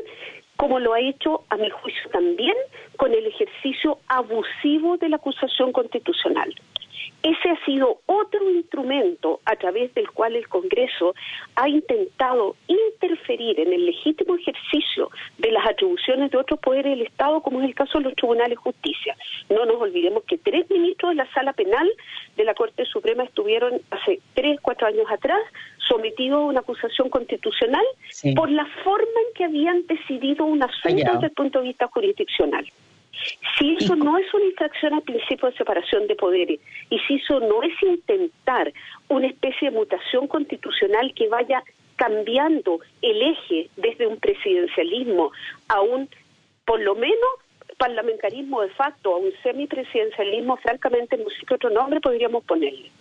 como 0.58 0.80
lo 0.80 0.94
ha 0.94 1.00
hecho, 1.00 1.44
a 1.50 1.58
mi 1.58 1.70
juicio, 1.70 2.10
también 2.12 2.56
con 2.98 3.14
el 3.14 3.26
ejercicio 3.26 4.00
abusivo 4.08 4.98
de 4.98 5.10
la 5.10 5.18
acusación 5.18 5.72
constitucional. 5.72 6.54
Ese 7.24 7.50
ha 7.50 7.66
sido 7.66 8.00
otro 8.06 8.50
instrumento 8.50 9.40
a 9.46 9.56
través 9.56 9.94
del 9.94 10.10
cual 10.12 10.36
el 10.36 10.48
Congreso 10.48 11.16
ha 11.56 11.68
intentado 11.68 12.56
interferir 12.68 13.60
en 13.60 13.74
el 13.74 13.86
legítimo 13.86 14.36
ejercicio 14.36 15.10
de 15.38 15.52
las 15.52 15.66
atribuciones 15.68 16.32
de 16.32 16.38
otros 16.38 16.60
poderes 16.60 16.98
del 16.98 17.08
Estado, 17.08 17.42
como 17.42 17.62
es 17.62 17.68
el 17.68 17.76
caso 17.76 17.98
de 17.98 18.06
los 18.06 18.16
tribunales 18.16 18.52
de 18.52 18.56
justicia. 18.56 19.18
No 19.50 19.66
nos 19.66 19.82
olvidemos 19.82 20.24
que 20.24 20.38
tres 20.38 20.70
ministros 20.70 21.12
de 21.12 21.16
la 21.16 21.32
Sala 21.34 21.54
Penal 21.54 21.90
de 22.36 22.44
la 22.44 22.54
Corte 22.54 22.86
Suprema 22.86 23.24
estuvieron 23.24 23.82
hace 23.90 24.20
tres, 24.34 24.60
cuatro 24.62 24.88
años 24.88 25.06
atrás 25.10 25.42
sometidos 25.88 26.40
a 26.40 26.46
una 26.46 26.60
acusación 26.60 27.10
constitucional 27.10 27.86
por 28.36 28.50
la 28.50 28.66
forma 28.84 29.20
en 29.28 29.34
que 29.36 29.46
habían 29.46 29.86
decidido 29.88 30.46
un 30.46 30.64
asunto 30.64 31.14
desde 31.14 31.28
el 31.28 31.32
punto 31.32 31.60
de 31.60 31.68
vista 31.68 31.88
jurisdiccional. 31.88 32.66
Si 33.58 33.76
eso 33.76 33.96
no 33.96 34.18
es 34.18 34.32
una 34.34 34.46
infracción 34.46 34.94
al 34.94 35.02
principio 35.02 35.50
de 35.50 35.58
separación 35.58 36.06
de 36.08 36.16
poderes 36.16 36.60
y 36.90 37.00
si 37.00 37.16
eso 37.16 37.40
no 37.40 37.64
es 37.64 37.74
intentar 37.82 38.72
una 39.10 39.28
especie 39.28 39.72
de 39.72 39.76
mutación 39.76 40.28
constitucional 40.28 41.14
que 41.16 41.28
vaya 41.28 41.64
cambiando 41.96 42.80
el 43.02 43.22
eje 43.22 43.70
desde 43.76 44.06
un 44.08 44.18
presidencialismo 44.18 45.32
a 45.68 45.82
un, 45.82 46.08
por 46.64 46.80
lo 46.80 46.94
menos, 46.94 47.18
parlamentarismo 47.78 48.62
de 48.62 48.70
facto, 48.70 49.16
a 49.16 49.18
un 49.18 49.32
semipresidencialismo, 49.44 50.58
francamente, 50.58 51.18
no 51.18 51.30
sé 51.30 51.46
qué 51.48 51.56
otro 51.56 51.70
nombre 51.70 52.00
podríamos 52.00 52.44
ponerle. 52.44 52.92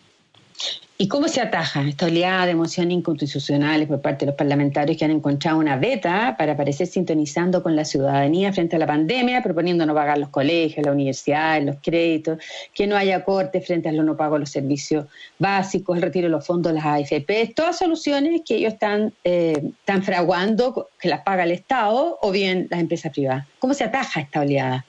¿Y 0.99 1.09
cómo 1.09 1.29
se 1.29 1.43
ataja 1.43 1.83
esta 1.87 2.07
oleada 2.07 2.47
de 2.47 2.53
emociones 2.53 2.97
inconstitucionales 2.97 3.87
por 3.87 4.01
parte 4.01 4.25
de 4.25 4.31
los 4.31 4.35
parlamentarios 4.35 4.97
que 4.97 5.05
han 5.05 5.11
encontrado 5.11 5.59
una 5.59 5.77
beta 5.77 6.37
para 6.39 6.53
aparecer 6.53 6.87
sintonizando 6.87 7.63
con 7.63 7.77
la 7.77 7.85
ciudadanía 7.85 8.51
frente 8.51 8.77
a 8.77 8.79
la 8.79 8.87
pandemia, 8.87 9.43
proponiendo 9.43 9.85
no 9.85 9.93
pagar 9.93 10.17
los 10.17 10.31
colegios, 10.31 10.87
las 10.87 10.95
universidades, 10.95 11.67
los 11.67 11.77
créditos, 11.83 12.39
que 12.73 12.87
no 12.87 12.97
haya 12.97 13.25
corte 13.25 13.61
frente 13.61 13.91
a 13.91 13.93
lo 13.93 14.05
no 14.05 14.17
pago 14.17 14.37
de 14.37 14.41
los 14.41 14.51
servicios 14.51 15.05
básicos, 15.39 15.97
el 15.97 16.03
retiro 16.03 16.29
de 16.29 16.31
los 16.31 16.47
fondos 16.47 16.73
de 16.73 16.79
las 16.79 16.87
AFP, 16.87 17.53
todas 17.55 17.77
soluciones 17.77 18.41
que 18.47 18.57
ellos 18.57 18.73
están, 18.73 19.13
eh, 19.23 19.73
están 19.81 20.03
fraguando, 20.03 20.89
que 20.99 21.09
las 21.09 21.21
paga 21.21 21.45
el 21.45 21.51
Estado 21.51 22.19
o 22.23 22.33
bien 22.33 22.69
las 22.71 22.81
empresas 22.81 23.13
privadas? 23.13 23.47
¿Cómo 23.59 23.75
se 23.75 23.85
ataja 23.85 24.21
esta 24.21 24.41
oleada? 24.41 24.87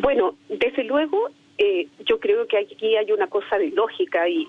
Bueno, 0.00 0.36
desde 0.48 0.84
luego 0.84 1.30
eh, 1.62 1.88
yo 2.06 2.18
creo 2.18 2.46
que 2.46 2.56
aquí 2.56 2.96
hay 2.96 3.12
una 3.12 3.26
cosa 3.26 3.58
de 3.58 3.68
lógica 3.68 4.26
y, 4.26 4.48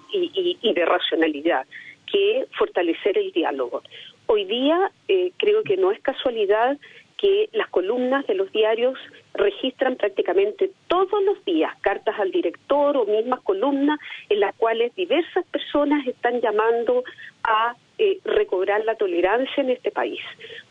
de 0.63 0.85
racionalidad, 0.85 1.65
que 2.09 2.39
es 2.39 2.47
fortalecer 2.57 3.17
el 3.17 3.33
diálogo. 3.33 3.81
Hoy 4.27 4.45
día 4.45 4.89
eh, 5.09 5.33
creo 5.35 5.61
que 5.63 5.75
no 5.75 5.91
es 5.91 5.99
casualidad 5.99 6.77
que 7.17 7.49
las 7.51 7.67
columnas 7.67 8.25
de 8.27 8.35
los 8.35 8.49
diarios 8.53 8.97
registran 9.33 9.97
prácticamente 9.97 10.71
todos 10.87 11.21
los 11.23 11.43
días 11.43 11.75
cartas 11.81 12.17
al 12.17 12.31
director 12.31 12.95
o 12.95 13.05
mismas 13.05 13.41
columnas 13.41 13.99
en 14.29 14.39
las 14.39 14.55
cuales 14.55 14.95
diversas 14.95 15.45
personas 15.47 16.07
están 16.07 16.39
llamando 16.39 17.03
a 17.43 17.75
eh, 18.03 18.19
recobrar 18.25 18.83
la 18.83 18.95
tolerancia 18.95 19.61
en 19.61 19.69
este 19.69 19.91
país. 19.91 20.19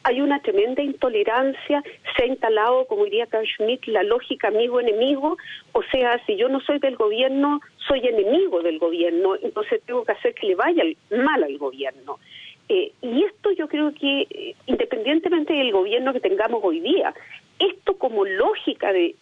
Hay 0.03 0.21
una 0.21 0.43
tremenda 0.43 0.83
intolerancia, 0.83 1.81
se 2.17 2.25
ha 2.25 2.27
instalado, 2.27 2.87
como 2.87 3.05
diría 3.05 3.29
Carl 3.29 3.47
Schmitt, 3.47 3.87
la 3.87 4.03
lógica 4.03 4.49
amigo-enemigo, 4.49 5.37
o 5.71 5.83
sea, 5.93 6.21
si 6.27 6.35
yo 6.37 6.49
no 6.49 6.59
soy 6.59 6.81
del 6.81 6.97
gobierno, 6.97 7.61
soy 7.87 8.01
enemigo 8.05 8.63
del 8.63 8.81
gobierno, 8.81 9.37
entonces 9.41 9.81
tengo 9.87 10.05
que 10.05 10.11
hacer 10.11 10.35
que 10.35 10.49
le 10.49 10.57
vaya 10.57 10.83
mal 11.11 11.45
al 11.45 11.57
gobierno. 11.57 12.19
Eh, 12.69 12.93
y 13.01 13.23
esto 13.23 13.53
yo 13.53 13.69
creo 13.69 13.95
que, 13.95 14.23
eh, 14.23 14.57
independientemente 14.67 15.53
del 15.53 15.71
gobierno 15.71 16.13
que 16.13 16.19
tengamos 16.19 16.61
hoy 16.65 16.81
día, 16.81 17.15
esto 17.61 17.97
como 17.99 18.25
lógica 18.25 18.93
de, 18.93 19.15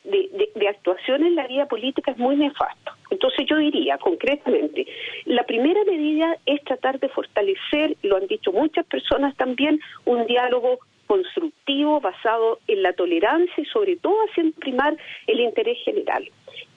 actuación 0.68 1.24
en 1.24 1.34
la 1.34 1.46
vida 1.46 1.66
política 1.66 2.12
es 2.12 2.18
muy 2.18 2.36
nefasto. 2.36 2.92
Entonces 3.10 3.46
yo 3.46 3.56
diría 3.56 3.98
concretamente, 3.98 4.86
la 5.24 5.44
primera 5.44 5.82
medida 5.84 6.36
es 6.46 6.62
tratar 6.64 7.00
de 7.00 7.08
fortalecer, 7.08 7.96
lo 8.02 8.16
han 8.16 8.26
dicho 8.26 8.52
muchas 8.52 8.86
personas 8.86 9.34
también, 9.36 9.80
un 10.04 10.26
diálogo 10.26 10.78
constructivo 11.06 12.00
basado 12.00 12.60
en 12.68 12.82
la 12.82 12.92
tolerancia 12.92 13.54
y 13.56 13.66
sobre 13.66 13.96
todo 13.96 14.14
haciendo 14.28 14.58
primar 14.60 14.96
el 15.26 15.40
interés 15.40 15.78
general. 15.84 16.28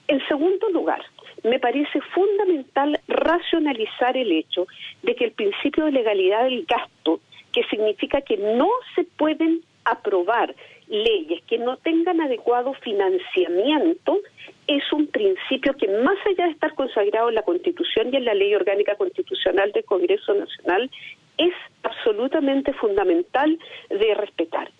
En 0.08 0.26
segundo 0.26 0.68
lugar, 0.70 1.02
me 1.44 1.58
parece 1.58 2.00
fundamental 2.14 2.98
racionalizar 3.08 4.16
el 4.16 4.32
hecho 4.32 4.66
de 5.02 5.14
que 5.14 5.26
el 5.26 5.32
principio 5.32 5.84
de 5.84 5.92
legalidad 5.92 6.44
del 6.44 6.64
gasto, 6.64 7.20
que 7.52 7.62
significa 7.64 8.22
que 8.22 8.36
no 8.36 8.68
se 8.94 9.04
pueden 9.04 9.60
aprobar 9.84 10.54
leyes 10.92 11.42
que 11.48 11.56
no 11.56 11.78
tengan 11.78 12.20
adecuado 12.20 12.74
financiamiento 12.74 14.18
es 14.66 14.92
un 14.92 15.06
principio 15.06 15.74
que 15.74 15.88
más 15.88 16.18
allá 16.26 16.44
de 16.44 16.52
estar 16.52 16.74
consagrado 16.74 17.30
en 17.30 17.34
la 17.34 17.42
Constitución 17.42 18.10
y 18.12 18.16
en 18.16 18.26
la 18.26 18.34
Ley 18.34 18.54
Orgánica 18.54 18.94
Constitucional 18.96 19.72
del 19.72 19.84
Congreso 19.84 20.34
Nacional, 20.34 20.90
es 21.38 21.54
absolutamente 21.82 22.74
fundamental 22.74 23.58
de 23.88 24.14
respetar. 24.14 24.70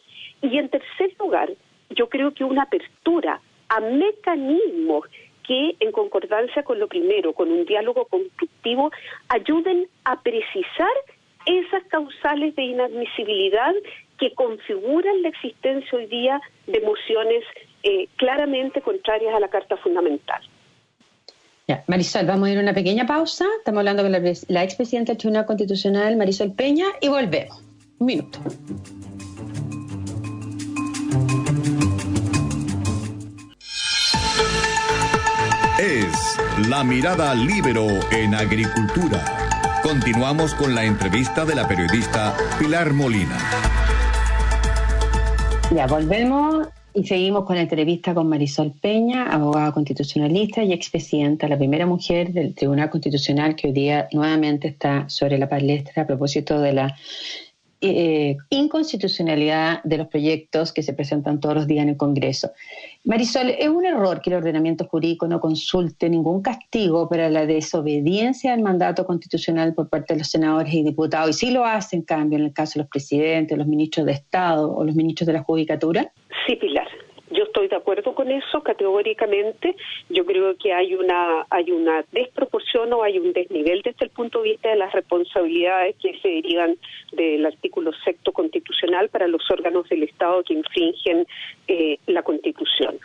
Y 0.43 0.59
en 0.59 0.69
tercer 0.69 1.15
lugar, 1.19 1.51
yo 1.91 2.09
creo 2.11 2.35
que 2.35 2.45
una 2.45 2.65
apertura 2.65 3.41
a 3.71 3.81
mecanismos 3.81 5.07
que, 5.47 5.77
en 5.81 5.93
concordancia 5.93 6.63
con 6.63 6.79
lo 6.79 6.89
primero, 6.89 7.33
con 7.33 7.51
un 7.51 7.65
diálogo 7.65 8.05
constructivo, 8.05 8.93
ayuden 9.29 9.89
a 10.05 10.21
precisar 10.21 10.93
esas 11.47 11.83
causales 11.85 12.55
de 12.55 12.63
inadmisibilidad 12.63 13.73
que 14.23 14.33
configuran 14.35 15.21
la 15.23 15.31
existencia 15.31 15.99
hoy 15.99 16.07
día 16.07 16.41
de 16.69 16.81
mociones 16.81 17.43
eh, 17.83 18.07
claramente 18.15 18.81
contrarias 18.81 19.35
a 19.35 19.41
la 19.41 19.49
Carta 19.49 19.77
Fundamental. 19.79 20.41
Marisol, 21.89 22.27
vamos 22.27 22.49
a 22.49 22.53
ir 22.53 22.59
a 22.59 22.61
una 22.61 22.75
pequeña 22.75 23.05
pausa. 23.05 23.47
Estamos 23.59 23.81
hablando 23.81 24.05
con 24.05 24.13
la, 24.13 24.21
la 24.47 24.63
expresidenta 24.63 25.11
del 25.11 25.19
Tribunal 25.19 25.47
Constitucional, 25.47 26.17
Marisol 26.17 26.53
Peña, 26.53 26.87
y 27.01 27.09
volvemos. 27.09 27.65
Un 27.99 28.07
minuto. 28.07 28.39
Es 35.81 36.39
La 36.69 36.85
Mirada 36.85 37.35
Libero 37.35 37.89
en 38.13 38.37
Agricultura. 38.37 39.25
Continuamos 39.83 40.55
con 40.55 40.77
la 40.77 40.85
entrevista 40.85 41.45
de 41.45 41.57
la 41.57 41.67
periodista 41.67 42.37
Pilar 42.61 42.93
Molina. 42.93 43.92
Ya, 45.75 45.87
volvemos 45.87 46.69
y 46.93 47.05
seguimos 47.05 47.47
con 47.47 47.57
la 47.57 47.63
entrevista 47.63 48.13
con 48.13 48.29
Marisol 48.29 48.75
Peña, 48.79 49.33
abogada 49.33 49.73
constitucionalista 49.73 50.63
y 50.63 50.75
expresidenta, 50.75 51.49
la 51.49 51.57
primera 51.57 51.87
mujer 51.87 52.35
del 52.35 52.55
Tribunal 52.55 52.91
Constitucional 52.91 53.57
que 53.57 53.69
hoy 53.69 53.73
día 53.73 54.07
nuevamente 54.13 54.69
está 54.69 55.09
sobre 55.09 55.39
la 55.39 55.49
palestra 55.49 56.03
a 56.03 56.07
propósito 56.07 56.61
de 56.61 56.75
la 56.75 56.95
eh, 57.83 58.37
inconstitucionalidad 58.49 59.83
de 59.83 59.99
los 59.99 60.07
proyectos 60.07 60.73
que 60.73 60.83
se 60.83 60.93
presentan 60.93 61.41
todos 61.41 61.57
los 61.57 61.67
días 61.67 61.83
en 61.83 61.89
el 61.91 61.97
Congreso. 61.97 62.53
Marisol, 63.05 63.51
es 63.51 63.69
un 63.69 63.85
error 63.85 64.21
que 64.21 64.31
el 64.31 64.37
ordenamiento 64.37 64.87
jurídico 64.87 65.27
no 65.27 65.41
consulte 65.41 66.09
ningún 66.09 66.43
castigo 66.43 67.09
para 67.09 67.29
la 67.29 67.45
desobediencia 67.45 68.55
al 68.55 68.63
mandato 68.63 69.05
constitucional 69.05 69.75
por 69.75 69.89
parte 69.89 70.15
de 70.15 70.21
los 70.21 70.29
senadores 70.29 70.73
y 70.73 70.85
diputados, 70.85 71.31
y 71.31 71.33
si 71.47 71.51
lo 71.51 71.65
hace, 71.65 71.97
en 71.97 72.03
cambio, 72.03 72.39
en 72.39 72.45
el 72.45 72.53
caso 72.53 72.75
de 72.75 72.85
los 72.85 72.91
presidentes, 72.91 73.59
los 73.59 73.67
ministros 73.67 74.07
de 74.07 74.13
Estado 74.13 74.73
o 74.73 74.85
los 74.85 74.95
ministros 74.95 75.27
de 75.27 75.33
la 75.33 75.43
Judicatura. 75.43 76.13
Sí, 76.47 76.55
Pilar. 76.57 76.87
Yo 77.33 77.45
estoy 77.45 77.69
de 77.69 77.77
acuerdo 77.77 78.15
con 78.15 78.31
eso 78.31 78.63
categóricamente. 78.63 79.75
Yo 80.09 80.25
creo 80.25 80.57
que 80.57 80.73
hay 80.73 80.95
una 80.95 81.47
hay 81.51 81.71
una 81.71 82.05
desproporción 82.13 82.93
o 82.93 83.03
hay 83.03 83.19
un 83.19 83.33
desnivel 83.33 83.83
desde 83.83 84.05
el 84.05 84.11
punto 84.11 84.43
de 84.43 84.51
vista 84.51 84.69
de 84.69 84.77
las 84.77 84.93
responsabilidades 84.93 85.97
que 85.97 86.19
se 86.21 86.29
derivan 86.29 86.77
del 87.13 87.45
artículo 87.47 87.93
sexto 88.05 88.33
constitucional 88.33 89.09
para 89.09 89.27
los 89.29 89.51
órganos 89.51 89.89
del 89.89 90.03
Estado 90.03 90.43
que 90.43 90.55
infringen 90.55 91.27
eh, 91.69 91.99
la 92.07 92.23
Constitución. 92.23 92.99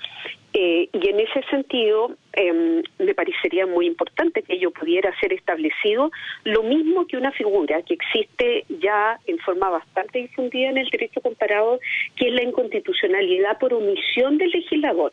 Eh, 0.54 0.90
y 0.92 1.10
en 1.10 1.20
ese 1.20 1.44
sentido, 1.50 2.16
em, 2.34 2.82
me 3.00 3.14
parecería 3.14 3.66
muy 3.66 3.86
importante 3.86 4.42
que 4.42 4.54
ello 4.54 4.72
pudiera 4.72 5.14
ser 5.20 5.34
establecido, 5.34 6.12
lo 6.46 6.64
mismo 6.64 7.06
que 7.06 7.18
una 7.18 7.32
figura 7.32 7.82
que 7.84 7.96
existe 7.96 8.66
ya 8.80 9.20
en 9.28 9.38
forma 9.40 9.70
bastante 9.70 10.20
difundida 10.20 10.70
en 10.70 10.78
el 10.78 10.90
derecho 10.90 11.22
comparado, 11.22 11.80
que 12.16 12.30
es 12.30 12.34
la 12.34 12.44
inconstitucionalidad 12.44 13.60
por 13.60 13.74
omisión 13.74 14.38
del 14.38 14.52
legislador. 14.52 15.12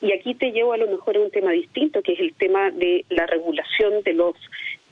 Y 0.00 0.12
aquí 0.12 0.34
te 0.34 0.50
llevo 0.50 0.72
a 0.72 0.78
lo 0.78 0.88
mejor 0.88 1.16
a 1.16 1.20
un 1.20 1.30
tema 1.30 1.52
distinto, 1.52 2.02
que 2.02 2.14
es 2.14 2.20
el 2.20 2.34
tema 2.34 2.70
de 2.70 3.04
la 3.08 3.26
regulación 3.26 4.02
de 4.02 4.14
los 4.14 4.34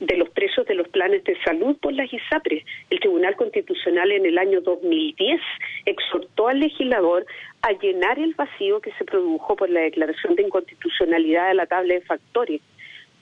de 0.01 0.17
los 0.17 0.29
presos 0.29 0.65
de 0.65 0.75
los 0.75 0.87
planes 0.89 1.23
de 1.23 1.37
salud 1.43 1.77
por 1.79 1.93
las 1.93 2.11
ISAPRES. 2.11 2.65
El 2.89 2.99
Tribunal 2.99 3.35
Constitucional 3.35 4.11
en 4.11 4.25
el 4.25 4.37
año 4.37 4.59
2010 4.61 5.39
exhortó 5.85 6.47
al 6.47 6.59
legislador 6.59 7.25
a 7.61 7.71
llenar 7.73 8.17
el 8.19 8.33
vacío 8.33 8.81
que 8.81 8.91
se 8.93 9.05
produjo 9.05 9.55
por 9.55 9.69
la 9.69 9.81
declaración 9.81 10.35
de 10.35 10.43
inconstitucionalidad 10.43 11.49
de 11.49 11.53
la 11.53 11.67
tabla 11.67 11.93
de 11.93 12.01
factores. 12.01 12.61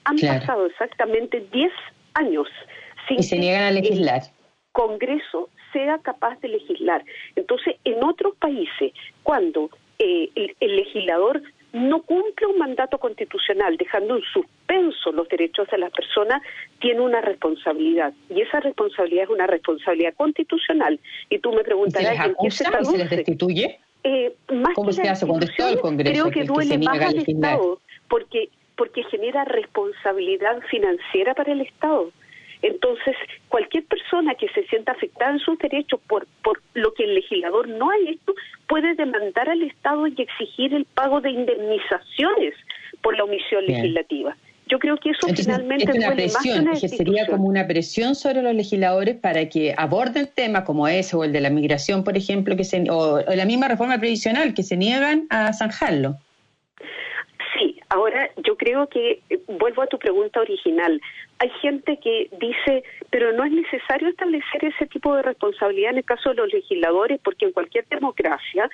Han 0.06 0.18
pasado 0.18 0.66
exactamente 0.66 1.46
10 1.52 1.72
años 2.14 2.48
sin 3.08 3.20
y 3.20 3.24
se 3.24 3.38
niegan 3.38 3.64
a 3.64 3.72
legislar. 3.72 4.22
El 4.22 4.32
Congreso 4.72 5.50
sea 5.74 6.00
capaz 6.00 6.40
de 6.40 6.48
legislar. 6.48 7.04
Entonces, 7.36 7.76
en 7.84 8.04
otros 8.04 8.36
países, 8.38 8.94
cuando 9.24 9.70
eh, 9.98 10.30
el, 10.62 10.76
legislador 10.78 11.42
no 11.74 12.02
cumple 12.02 12.48
un 12.48 12.58
mandato 12.58 12.98
constitucional, 12.98 13.78
dejando 13.78 14.18
en 14.18 14.24
suspenso 14.24 15.12
los 15.12 15.28
derechos 15.30 15.68
de 15.70 15.78
las 15.78 15.92
personas, 15.92 16.42
tiene 16.80 17.02
una 17.02 17.22
responsabilidad. 17.22 18.14
Y 18.30 18.42
esa 18.42 18.60
responsabilidad 18.60 19.26
es 19.26 19.30
una 19.30 19.48
responsabilidad 19.48 20.14
constitucional. 20.16 21.00
Y 21.30 21.40
tú 21.40 21.52
me 21.54 21.64
preguntarás, 21.64 22.26
¿en 22.26 22.36
qué 22.42 22.52
se 22.52 22.64
traduce? 22.64 22.92
¿Se 22.92 22.98
les 22.98 23.10
destituye? 23.10 23.80
Eh, 24.04 24.34
más 24.54 24.74
¿Cómo 24.76 24.92
se 24.92 25.04
hace 25.04 25.28
cuando 25.28 25.46
está 25.46 25.70
el 25.70 25.80
Congreso? 25.80 26.12
Creo 26.12 26.32
que 26.32 26.44
duele 26.44 26.78
más 26.78 27.02
al 27.02 27.18
Estado, 27.18 27.80
porque, 28.08 28.50
porque 28.76 29.04
genera 29.04 29.46
responsabilidad 29.46 30.62
financiera 30.70 31.36
para 31.36 31.52
el 31.52 31.62
Estado. 31.62 32.12
Entonces, 32.62 33.16
cualquier 33.48 33.86
persona 33.86 34.36
que 34.36 34.50
se 34.50 34.66
sienta 34.68 34.92
afectada 34.92 35.32
en 35.32 35.39
sus 35.39 35.58
derechos 35.60 36.00
por, 36.08 36.28
por 36.44 36.62
lo 36.74 36.94
que 36.94 37.06
el 37.06 37.16
legislador 37.16 37.68
no 37.70 37.89
ha 37.89 37.98
hecho, 38.08 38.34
puede 38.68 38.96
demandar 38.96 39.50
al 39.50 39.62
Estado 39.63 40.08
y 40.08 40.16
exigir 40.18 40.74
el 40.74 40.86
pago 40.86 41.22
de 41.22 41.32
indemnizaciones 41.32 42.54
por 43.01 43.18
la 43.18 43.24
omisión 43.24 43.66
legislativa. 43.66 44.36
Yo 44.68 44.78
creo 44.78 44.98
que 44.98 45.10
eso 45.10 45.28
finalmente 45.36 45.89
es 45.89 45.98
una 45.98 46.13
presión, 46.13 46.70
que 46.80 46.88
sería 46.89 47.25
como 47.25 47.48
una 47.48 47.66
presión 47.66 48.13
sobre 48.13 48.44
los 48.44 48.54
legisladores 48.54 49.16
para 49.16 49.50
que 49.50 49.74
aborden 49.75 50.30
temas 50.36 50.63
como 50.63 50.88
ese 50.88 51.16
o 51.16 51.24
el 51.24 51.32
de 51.32 51.42
la 51.42 51.50
migración, 51.50 52.04
por 52.04 52.16
ejemplo, 52.16 52.56
que 52.56 52.63
se, 52.63 52.84
o 52.92 53.20
la 53.20 53.46
misma 53.46 53.68
reforma 53.68 53.98
previsional, 53.98 54.54
que 54.54 54.62
se 54.62 54.78
niegan 54.78 55.25
a 55.32 55.54
zanjarlo. 55.54 56.18
Ahora, 57.89 58.30
yo 58.46 58.56
creo 58.56 58.88
que, 58.88 59.20
eh, 59.32 59.39
vuelvo 59.48 59.82
a 59.82 59.88
tu 59.88 59.98
pregunta 59.98 60.39
original, 60.39 61.01
hay 61.39 61.50
gente 61.62 61.98
que 61.98 62.29
dice, 62.39 62.84
pero 63.10 63.31
no 63.31 63.46
es 63.46 63.51
necesario 63.51 64.10
establecer 64.10 64.65
ese 64.65 64.86
tipo 64.88 65.15
de 65.15 65.22
responsabilidad 65.22 65.91
en 65.91 66.00
el 66.00 66.03
caso 66.03 66.29
de 66.29 66.36
los 66.36 66.53
legisladores, 66.53 67.19
porque 67.24 67.46
en 67.46 67.53
cualquier 67.53 67.88
democracia 67.88 68.69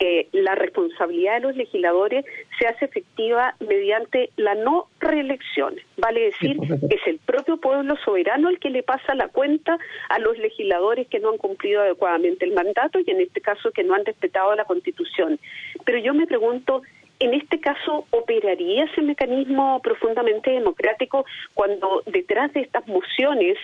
eh, 0.00 0.26
la 0.32 0.56
responsabilidad 0.56 1.34
de 1.34 1.40
los 1.46 1.56
legisladores 1.56 2.24
se 2.58 2.66
hace 2.66 2.86
efectiva 2.86 3.54
mediante 3.60 4.30
la 4.36 4.56
no 4.56 4.88
reelección. 4.98 5.76
Vale 5.96 6.22
decir, 6.22 6.56
es 6.90 7.06
el 7.06 7.18
propio 7.18 7.56
pueblo 7.58 7.96
soberano 8.04 8.48
el 8.48 8.58
que 8.58 8.70
le 8.70 8.82
pasa 8.82 9.14
la 9.14 9.28
cuenta 9.28 9.78
a 10.08 10.18
los 10.18 10.36
legisladores 10.38 11.06
que 11.06 11.20
no 11.20 11.30
han 11.30 11.38
cumplido 11.38 11.82
adecuadamente 11.82 12.44
el 12.44 12.52
mandato 12.52 12.98
y 12.98 13.08
en 13.10 13.20
este 13.20 13.40
caso 13.40 13.70
que 13.70 13.84
no 13.84 13.94
han 13.94 14.04
respetado 14.04 14.56
la 14.56 14.64
Constitución. 14.64 15.38
Pero 15.84 15.98
yo 15.98 16.14
me 16.14 16.26
pregunto, 16.26 16.82
en 17.20 17.34
este 17.34 17.60
caso, 17.60 18.06
¿operaría 18.10 18.84
ese 18.84 19.02
mecanismo 19.02 19.80
profundamente 19.82 20.50
democrático 20.50 21.24
cuando 21.54 22.02
detrás 22.06 22.52
de 22.52 22.60
estas 22.60 22.86
mociones 22.86 23.56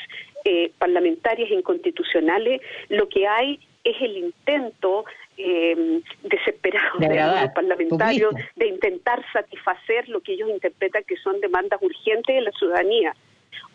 eh, 0.45 0.73
parlamentarias 0.79 1.51
inconstitucionales 1.51 2.61
lo 2.89 3.09
que 3.09 3.27
hay 3.27 3.61
es 3.85 3.97
el 4.01 4.17
intento 4.17 5.05
eh, 5.37 6.01
desesperado 6.23 6.99
de, 6.99 7.09
los 7.09 7.51
parlamentarios 7.55 8.35
de 8.57 8.69
intentar 8.69 9.25
satisfacer 9.33 10.09
lo 10.09 10.21
que 10.21 10.33
ellos 10.33 10.49
interpretan 10.51 11.05
que 11.05 11.17
son 11.19 11.41
demandas 11.41 11.81
urgentes 11.83 12.35
de 12.35 12.43
la 12.43 12.51
ciudadanía? 12.53 13.15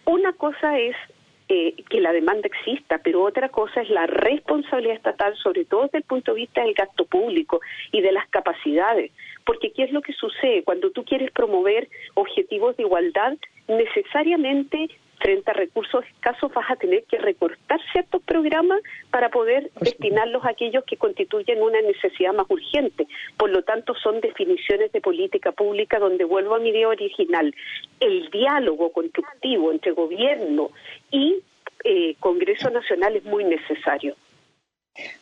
Una 0.06 0.34
cosa 0.34 0.78
es 0.78 0.96
eh, 1.52 1.74
que 1.90 2.00
la 2.00 2.14
demanda 2.14 2.48
exista, 2.48 3.00
pero 3.04 3.24
otra 3.24 3.50
cosa 3.50 3.82
es 3.82 3.90
la 3.90 4.06
responsabilidad 4.06 4.96
estatal, 4.96 5.36
sobre 5.38 5.66
todo 5.66 5.84
desde 5.84 5.98
el 5.98 6.04
punto 6.04 6.34
de 6.34 6.42
vista 6.42 6.62
del 6.62 6.76
gasto 6.76 7.06
público 7.06 7.60
y 7.92 8.02
de 8.02 8.12
las 8.12 8.30
capacidades. 8.30 9.12
Porque 9.46 9.72
¿qué 9.72 9.84
es 9.84 9.92
lo 9.92 10.04
que 10.04 10.14
sucede? 10.14 10.64
Cuando 10.64 10.92
tú 10.92 11.04
quieres 11.04 11.32
promover 11.32 11.90
objetivos 12.14 12.78
de 12.78 12.84
igualdad, 12.84 13.36
necesariamente 13.68 14.90
frente 15.20 15.52
a 15.52 15.54
recursos 15.54 16.04
escasos 16.06 16.52
vas 16.54 16.70
a 16.70 16.76
tener 16.76 17.04
que 17.04 17.18
recortar 17.18 17.80
ciertos 17.92 18.22
programas 18.24 18.82
para 19.12 19.30
poder 19.30 19.70
destinarlos 19.80 20.44
a 20.46 20.50
aquellos 20.50 20.84
que 20.86 20.98
constituyen 20.98 21.62
una 21.62 21.82
necesidad 21.82 22.34
más 22.34 22.46
urgente. 22.50 23.08
Por 23.38 23.50
lo 23.50 23.64
tanto, 23.64 23.94
son 23.96 24.22
definiciones 24.22 24.92
de 24.92 25.02
política 25.02 25.52
pública 25.52 26.00
donde 26.00 26.24
vuelvo 26.24 26.56
a 26.56 26.60
mi 26.60 26.70
idea 26.70 26.88
original. 26.88 27.54
El 28.00 28.30
diálogo 28.30 28.92
constructivo 28.92 29.72
entre 29.72 29.92
gobierno 29.92 30.72
y 31.12 31.42
eh, 31.84 32.16
Congreso 32.20 32.70
Nacional 32.70 33.16
es 33.16 33.24
muy 33.24 33.44
necesario. 33.44 34.16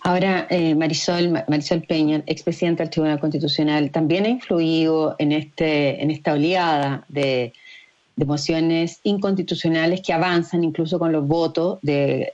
Ahora, 0.01 0.47
eh, 0.49 0.73
Marisol, 0.73 1.31
Marisol 1.47 1.81
Peña, 1.83 2.23
expresidenta 2.25 2.83
del 2.83 2.89
Tribunal 2.89 3.19
Constitucional, 3.19 3.91
también 3.91 4.25
ha 4.25 4.29
influido 4.29 5.15
en, 5.19 5.31
este, 5.31 6.01
en 6.01 6.09
esta 6.09 6.33
oleada 6.33 7.05
de, 7.09 7.53
de 8.17 8.25
mociones 8.25 8.99
inconstitucionales 9.03 10.01
que 10.01 10.11
avanzan 10.11 10.63
incluso 10.63 10.99
con 10.99 11.13
los 11.13 11.25
votos 11.25 11.79
de 11.81 12.33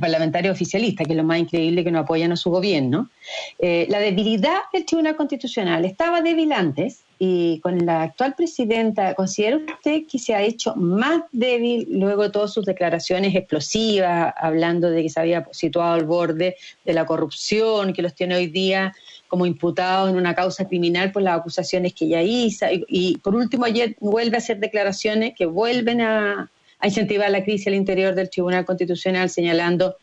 parlamentarios 0.00 0.54
oficialistas, 0.54 1.06
que 1.06 1.12
es 1.12 1.16
lo 1.16 1.24
más 1.24 1.38
increíble 1.38 1.84
que 1.84 1.90
no 1.90 1.98
apoyan 1.98 2.32
a 2.32 2.36
su 2.36 2.50
gobierno. 2.50 3.10
Eh, 3.58 3.86
la 3.90 3.98
debilidad 3.98 4.60
del 4.72 4.86
Tribunal 4.86 5.16
Constitucional 5.16 5.84
estaba 5.84 6.22
débil 6.22 6.52
antes 6.52 7.02
y 7.18 7.60
con 7.60 7.84
la 7.84 8.02
actual 8.02 8.34
presidenta, 8.34 9.14
¿considera 9.14 9.58
usted 9.58 10.06
que 10.10 10.18
se 10.18 10.34
ha 10.34 10.42
hecho 10.42 10.74
más 10.76 11.22
débil 11.32 11.86
luego 11.90 12.22
de 12.22 12.30
todas 12.30 12.54
sus 12.54 12.64
declaraciones 12.64 13.34
explosivas, 13.34 14.32
hablando 14.38 14.90
de 14.90 15.02
que 15.02 15.10
se 15.10 15.20
había 15.20 15.46
situado 15.50 15.92
al 15.92 16.06
borde 16.06 16.56
de 16.84 16.92
la 16.94 17.04
corrupción, 17.04 17.92
que 17.92 18.00
los 18.00 18.14
tiene 18.14 18.36
hoy 18.36 18.46
día 18.46 18.94
como 19.30 19.46
imputados 19.46 20.10
en 20.10 20.16
una 20.16 20.34
causa 20.34 20.68
criminal 20.68 21.10
por 21.10 21.22
las 21.22 21.38
acusaciones 21.40 21.94
que 21.94 22.08
ya 22.08 22.20
hizo? 22.20 22.66
y 22.70 23.16
por 23.18 23.34
último, 23.34 23.64
ayer 23.64 23.96
vuelve 24.00 24.36
a 24.36 24.38
hacer 24.38 24.58
declaraciones 24.58 25.32
que 25.34 25.46
vuelven 25.46 26.02
a, 26.02 26.50
a 26.80 26.86
incentivar 26.86 27.30
la 27.30 27.44
crisis 27.44 27.68
al 27.68 27.74
interior 27.74 28.14
del 28.14 28.30
Tribunal 28.30 28.64
Constitucional, 28.64 29.28
señalando, 29.28 29.96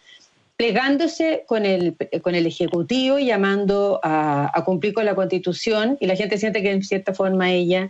plegándose 0.55 1.43
con 1.47 1.65
el, 1.65 1.95
con 2.21 2.35
el 2.35 2.45
Ejecutivo 2.45 3.19
y 3.19 3.25
llamando 3.25 3.99
a, 4.03 4.63
cumplir 4.65 4.93
con 4.93 5.05
la 5.05 5.15
Constitución, 5.15 5.97
y 5.99 6.05
la 6.05 6.15
gente 6.15 6.37
siente 6.37 6.61
que 6.61 6.71
en 6.71 6.83
cierta 6.83 7.13
forma 7.13 7.51
ella 7.51 7.89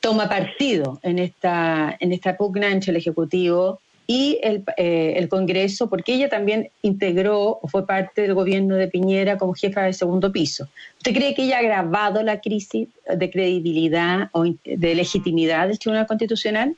toma 0.00 0.28
partido 0.28 0.98
en 1.02 1.18
esta, 1.18 1.96
en 1.98 2.12
esta 2.12 2.36
pugna 2.36 2.70
entre 2.70 2.90
el 2.90 2.96
Ejecutivo 2.96 3.80
y 4.10 4.40
el, 4.42 4.64
eh, 4.76 5.14
el, 5.18 5.28
Congreso, 5.28 5.88
porque 5.88 6.14
ella 6.14 6.28
también 6.28 6.70
integró 6.82 7.60
o 7.62 7.68
fue 7.68 7.86
parte 7.86 8.22
del 8.22 8.34
gobierno 8.34 8.74
de 8.74 8.88
Piñera 8.88 9.38
como 9.38 9.54
jefa 9.54 9.82
del 9.82 9.94
segundo 9.94 10.32
piso. 10.32 10.66
¿Usted 10.96 11.14
cree 11.14 11.32
que 11.32 11.44
ella 11.44 11.58
ha 11.58 11.60
agravado 11.60 12.20
la 12.24 12.40
crisis 12.40 12.88
de 13.08 13.30
credibilidad 13.30 14.28
o 14.32 14.42
de 14.42 14.94
legitimidad 14.96 15.68
del 15.68 15.78
Tribunal 15.78 16.08
Constitucional? 16.08 16.74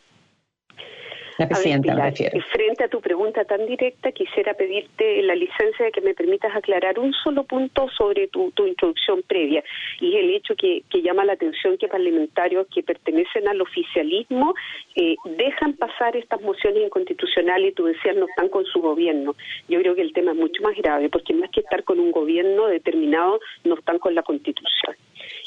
Frente 2.52 2.84
a 2.84 2.88
tu 2.88 3.00
pregunta 3.00 3.44
tan 3.44 3.66
directa, 3.66 4.12
quisiera 4.12 4.54
pedirte 4.54 5.22
la 5.22 5.34
licencia 5.34 5.86
de 5.86 5.92
que 5.92 6.00
me 6.00 6.14
permitas 6.14 6.54
aclarar 6.54 6.98
un 6.98 7.12
solo 7.12 7.44
punto 7.44 7.88
sobre 7.96 8.28
tu, 8.28 8.52
introducción 8.66 9.22
previa, 9.26 9.62
y 10.00 10.16
el 10.16 10.30
hecho 10.30 10.54
que, 10.56 10.82
llama 11.02 11.24
la 11.24 11.32
atención 11.32 11.76
que 11.78 11.88
parlamentarios 11.88 12.68
que 12.72 12.82
pertenecen 12.84 13.48
al 13.48 13.60
oficialismo 13.60 14.54
eh, 14.94 15.16
dejan 15.36 15.72
pasar 15.74 16.16
estas 16.16 16.40
mociones 16.42 16.84
inconstitucionales 16.84 17.72
y 17.72 17.74
tú 17.74 17.86
decías 17.86 18.14
no 18.14 18.26
están 18.26 18.48
con 18.48 18.64
su 18.66 18.80
gobierno. 18.80 19.34
Yo 19.68 19.80
creo 19.80 19.96
que 19.96 20.02
el 20.02 20.12
tema 20.12 20.30
es 20.30 20.36
mucho 20.36 20.62
más 20.62 20.76
grave, 20.76 21.08
porque 21.08 21.34
más 21.34 21.50
que 21.50 21.60
estar 21.60 21.82
con 21.82 21.98
un 21.98 22.12
gobierno 22.12 22.68
determinado, 22.68 23.40
no 23.64 23.74
están 23.74 23.98
con 23.98 24.14
la 24.14 24.22
Constitución. 24.22 24.94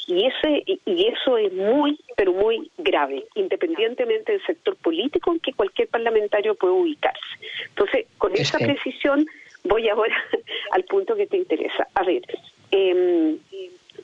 Y, 0.06 0.26
ese, 0.26 0.62
y 0.84 1.06
eso 1.06 1.36
es 1.36 1.52
muy, 1.52 1.98
pero 2.16 2.32
muy 2.32 2.70
grave, 2.78 3.24
independientemente 3.34 4.32
del 4.32 4.46
sector 4.46 4.76
político 4.76 5.32
en 5.32 5.40
que 5.40 5.52
cualquier 5.52 5.88
parlamentario 5.88 6.54
puede 6.54 6.74
ubicarse. 6.74 7.20
Entonces, 7.68 8.06
con 8.16 8.32
esa 8.34 8.58
precisión, 8.58 9.26
voy 9.64 9.88
ahora 9.88 10.16
al 10.70 10.84
punto 10.84 11.16
que 11.16 11.26
te 11.26 11.36
interesa. 11.36 11.88
A 11.94 12.04
ver, 12.04 12.22
eh, 12.70 13.36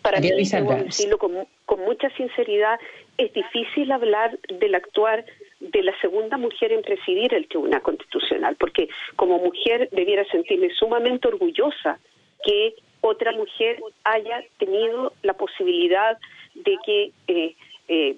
para 0.02 0.20
mí, 0.20 0.30
debo 0.30 0.74
decirlo 0.74 1.18
con, 1.18 1.46
con 1.66 1.80
mucha 1.80 2.10
sinceridad, 2.16 2.80
es 3.18 3.32
difícil 3.32 3.92
hablar 3.92 4.38
del 4.48 4.74
actuar 4.74 5.24
de 5.60 5.82
la 5.82 5.98
segunda 6.00 6.36
mujer 6.36 6.72
en 6.72 6.82
presidir 6.82 7.32
el 7.34 7.46
Tribunal 7.46 7.82
Constitucional, 7.82 8.56
porque 8.58 8.88
como 9.16 9.38
mujer 9.38 9.88
debiera 9.92 10.24
sentirme 10.26 10.70
sumamente 10.70 11.28
orgullosa 11.28 12.00
que 12.44 12.74
otra 13.02 13.32
mujer 13.32 13.78
haya 14.04 14.42
tenido 14.58 15.12
la 15.22 15.34
posibilidad 15.34 16.16
de 16.54 16.76
que 16.86 17.12
eh, 17.26 17.54
eh, 17.88 18.16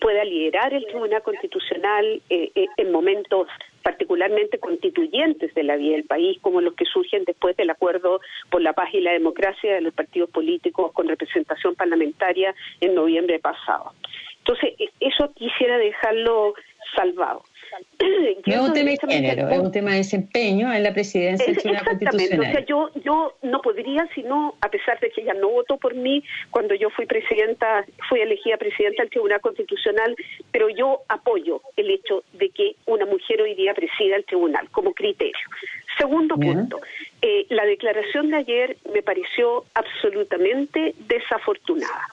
pueda 0.00 0.24
liderar 0.24 0.72
el 0.72 0.86
Tribunal 0.86 1.22
Constitucional 1.22 2.22
eh, 2.30 2.50
en 2.76 2.92
momentos 2.92 3.48
particularmente 3.82 4.58
constituyentes 4.58 5.52
de 5.54 5.64
la 5.64 5.76
vida 5.76 5.92
del 5.92 6.04
país, 6.04 6.38
como 6.40 6.60
los 6.60 6.74
que 6.74 6.84
surgen 6.84 7.24
después 7.24 7.56
del 7.56 7.70
acuerdo 7.70 8.20
por 8.50 8.62
la 8.62 8.72
paz 8.72 8.90
y 8.92 9.00
la 9.00 9.12
democracia 9.12 9.74
de 9.74 9.80
los 9.80 9.92
partidos 9.92 10.30
políticos 10.30 10.92
con 10.92 11.08
representación 11.08 11.74
parlamentaria 11.74 12.54
en 12.80 12.94
noviembre 12.94 13.40
pasado. 13.40 13.92
Entonces, 14.38 14.74
eso 15.00 15.32
quisiera 15.34 15.76
dejarlo 15.78 16.54
salvado. 16.94 17.42
No 18.46 18.54
es 18.54 18.60
un 18.60 18.72
tema 18.72 18.90
de 18.90 18.96
género, 18.96 19.48
es 19.48 19.58
un 19.58 19.72
tema 19.72 19.90
de 19.92 19.98
desempeño 19.98 20.72
en 20.72 20.82
la 20.82 20.92
presidencia 20.92 21.46
del 21.46 21.58
Tribunal 21.58 21.84
Constitucional. 21.84 22.48
O 22.48 22.52
sea, 22.52 22.64
yo, 22.64 22.90
yo 23.04 23.34
no 23.42 23.60
podría, 23.60 24.08
sino, 24.14 24.54
a 24.60 24.68
pesar 24.68 24.98
de 25.00 25.10
que 25.10 25.22
ella 25.22 25.34
no 25.34 25.48
votó 25.50 25.76
por 25.76 25.94
mí 25.94 26.22
cuando 26.50 26.74
yo 26.74 26.90
fui 26.90 27.06
presidenta, 27.06 27.84
fui 28.08 28.20
elegida 28.20 28.56
presidenta 28.56 29.02
del 29.02 29.10
Tribunal 29.10 29.40
Constitucional, 29.40 30.16
pero 30.50 30.68
yo 30.68 31.00
apoyo 31.08 31.60
el 31.76 31.90
hecho 31.90 32.24
de 32.32 32.50
que 32.50 32.76
una 32.86 33.06
mujer 33.06 33.42
hoy 33.42 33.54
día 33.54 33.74
presida 33.74 34.16
el 34.16 34.24
tribunal 34.24 34.68
como 34.70 34.92
criterio. 34.92 35.46
Segundo 35.98 36.36
punto, 36.36 36.80
eh, 37.22 37.46
la 37.50 37.64
declaración 37.64 38.30
de 38.30 38.36
ayer 38.38 38.76
me 38.92 39.02
pareció 39.02 39.64
absolutamente 39.74 40.94
desafortunada. 41.06 42.08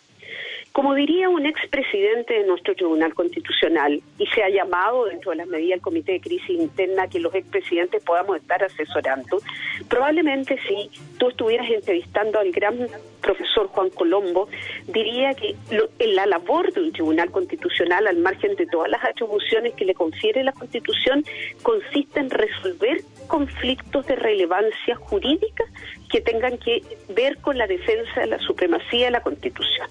Como 0.78 0.94
diría 0.94 1.28
un 1.28 1.48
expresidente 1.48 2.36
de 2.36 2.46
nuestro 2.46 2.76
Tribunal 2.76 3.16
Constitucional, 3.16 4.00
y 4.20 4.28
se 4.28 4.44
ha 4.44 4.50
llamado 4.50 5.06
dentro 5.06 5.32
de 5.32 5.38
las 5.38 5.48
medidas 5.48 5.78
del 5.78 5.82
Comité 5.82 6.12
de 6.12 6.22
Crisis 6.22 6.52
Interna 6.52 7.08
que 7.08 7.20
los 7.20 7.34
expresidentes 7.34 8.04
podamos 8.04 8.38
estar 8.38 8.64
asesorando, 8.64 9.42
probablemente 9.90 10.56
si 10.68 10.92
tú 11.18 11.30
estuvieras 11.30 11.68
entrevistando 11.72 12.38
al 12.38 12.52
gran 12.52 12.78
profesor 13.22 13.70
Juan 13.70 13.90
Colombo, 13.90 14.50
diría 14.86 15.34
que 15.34 15.56
en 15.98 16.16
la 16.16 16.28
labor 16.28 16.72
de 16.72 16.82
un 16.82 16.92
Tribunal 16.92 17.32
Constitucional, 17.32 18.06
al 18.06 18.18
margen 18.18 18.56
de 18.56 18.68
todas 18.68 18.92
las 18.92 19.04
atribuciones 19.04 19.74
que 19.74 19.84
le 19.84 19.96
confiere 19.96 20.44
la 20.44 20.52
Constitución, 20.52 21.26
consiste 21.64 22.20
en 22.20 22.30
resolver 22.30 23.02
conflictos 23.26 24.06
de 24.06 24.16
relevancia 24.16 24.96
jurídica 24.96 25.64
que 26.12 26.22
tengan 26.22 26.60
que 26.60 26.84
ver 27.10 27.38
con 27.38 27.58
la 27.58 27.66
defensa 27.66 28.22
de 28.22 28.28
la 28.28 28.38
supremacía 28.38 29.06
de 29.06 29.12
la 29.14 29.22
Constitución. 29.22 29.88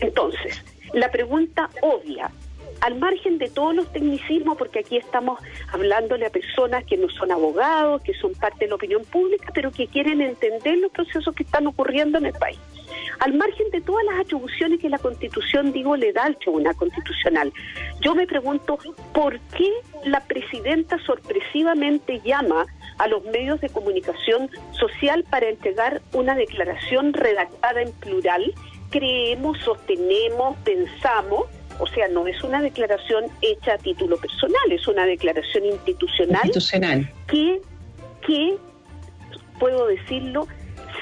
Entonces, 0.00 0.64
la 0.92 1.10
pregunta 1.10 1.70
obvia, 1.82 2.30
al 2.80 2.98
margen 2.98 3.38
de 3.38 3.48
todos 3.48 3.74
los 3.74 3.92
tecnicismos, 3.92 4.56
porque 4.56 4.80
aquí 4.80 4.96
estamos 4.96 5.40
hablándole 5.72 6.26
a 6.26 6.30
personas 6.30 6.84
que 6.84 6.96
no 6.96 7.08
son 7.10 7.32
abogados, 7.32 8.02
que 8.02 8.14
son 8.14 8.32
parte 8.34 8.64
de 8.64 8.68
la 8.68 8.76
opinión 8.76 9.04
pública, 9.04 9.50
pero 9.52 9.72
que 9.72 9.88
quieren 9.88 10.20
entender 10.20 10.78
los 10.78 10.92
procesos 10.92 11.34
que 11.34 11.42
están 11.42 11.66
ocurriendo 11.66 12.18
en 12.18 12.26
el 12.26 12.32
país. 12.34 12.58
Al 13.20 13.34
margen 13.34 13.70
de 13.70 13.80
todas 13.80 14.04
las 14.04 14.20
atribuciones 14.20 14.80
que 14.80 14.88
la 14.88 14.98
Constitución, 14.98 15.72
digo, 15.72 15.96
le 15.96 16.12
da 16.12 16.24
al 16.24 16.36
Tribunal 16.38 16.76
Constitucional, 16.76 17.52
yo 18.00 18.14
me 18.14 18.26
pregunto 18.26 18.78
por 19.12 19.40
qué 19.56 19.70
la 20.04 20.20
presidenta 20.20 20.98
sorpresivamente 21.04 22.20
llama 22.24 22.66
a 22.98 23.08
los 23.08 23.24
medios 23.24 23.60
de 23.60 23.68
comunicación 23.68 24.50
social 24.72 25.24
para 25.30 25.48
entregar 25.48 26.00
una 26.12 26.34
declaración 26.34 27.12
redactada 27.12 27.82
en 27.82 27.92
plural 27.92 28.54
creemos, 28.90 29.58
sostenemos, 29.64 30.56
pensamos, 30.58 31.44
o 31.78 31.86
sea, 31.86 32.08
no 32.08 32.26
es 32.26 32.42
una 32.42 32.60
declaración 32.60 33.26
hecha 33.42 33.74
a 33.74 33.78
título 33.78 34.16
personal, 34.16 34.70
es 34.70 34.86
una 34.88 35.06
declaración 35.06 35.66
institucional, 35.66 36.42
institucional. 36.44 37.12
que, 37.28 37.60
que, 38.26 38.56
puedo 39.58 39.86
decirlo, 39.86 40.46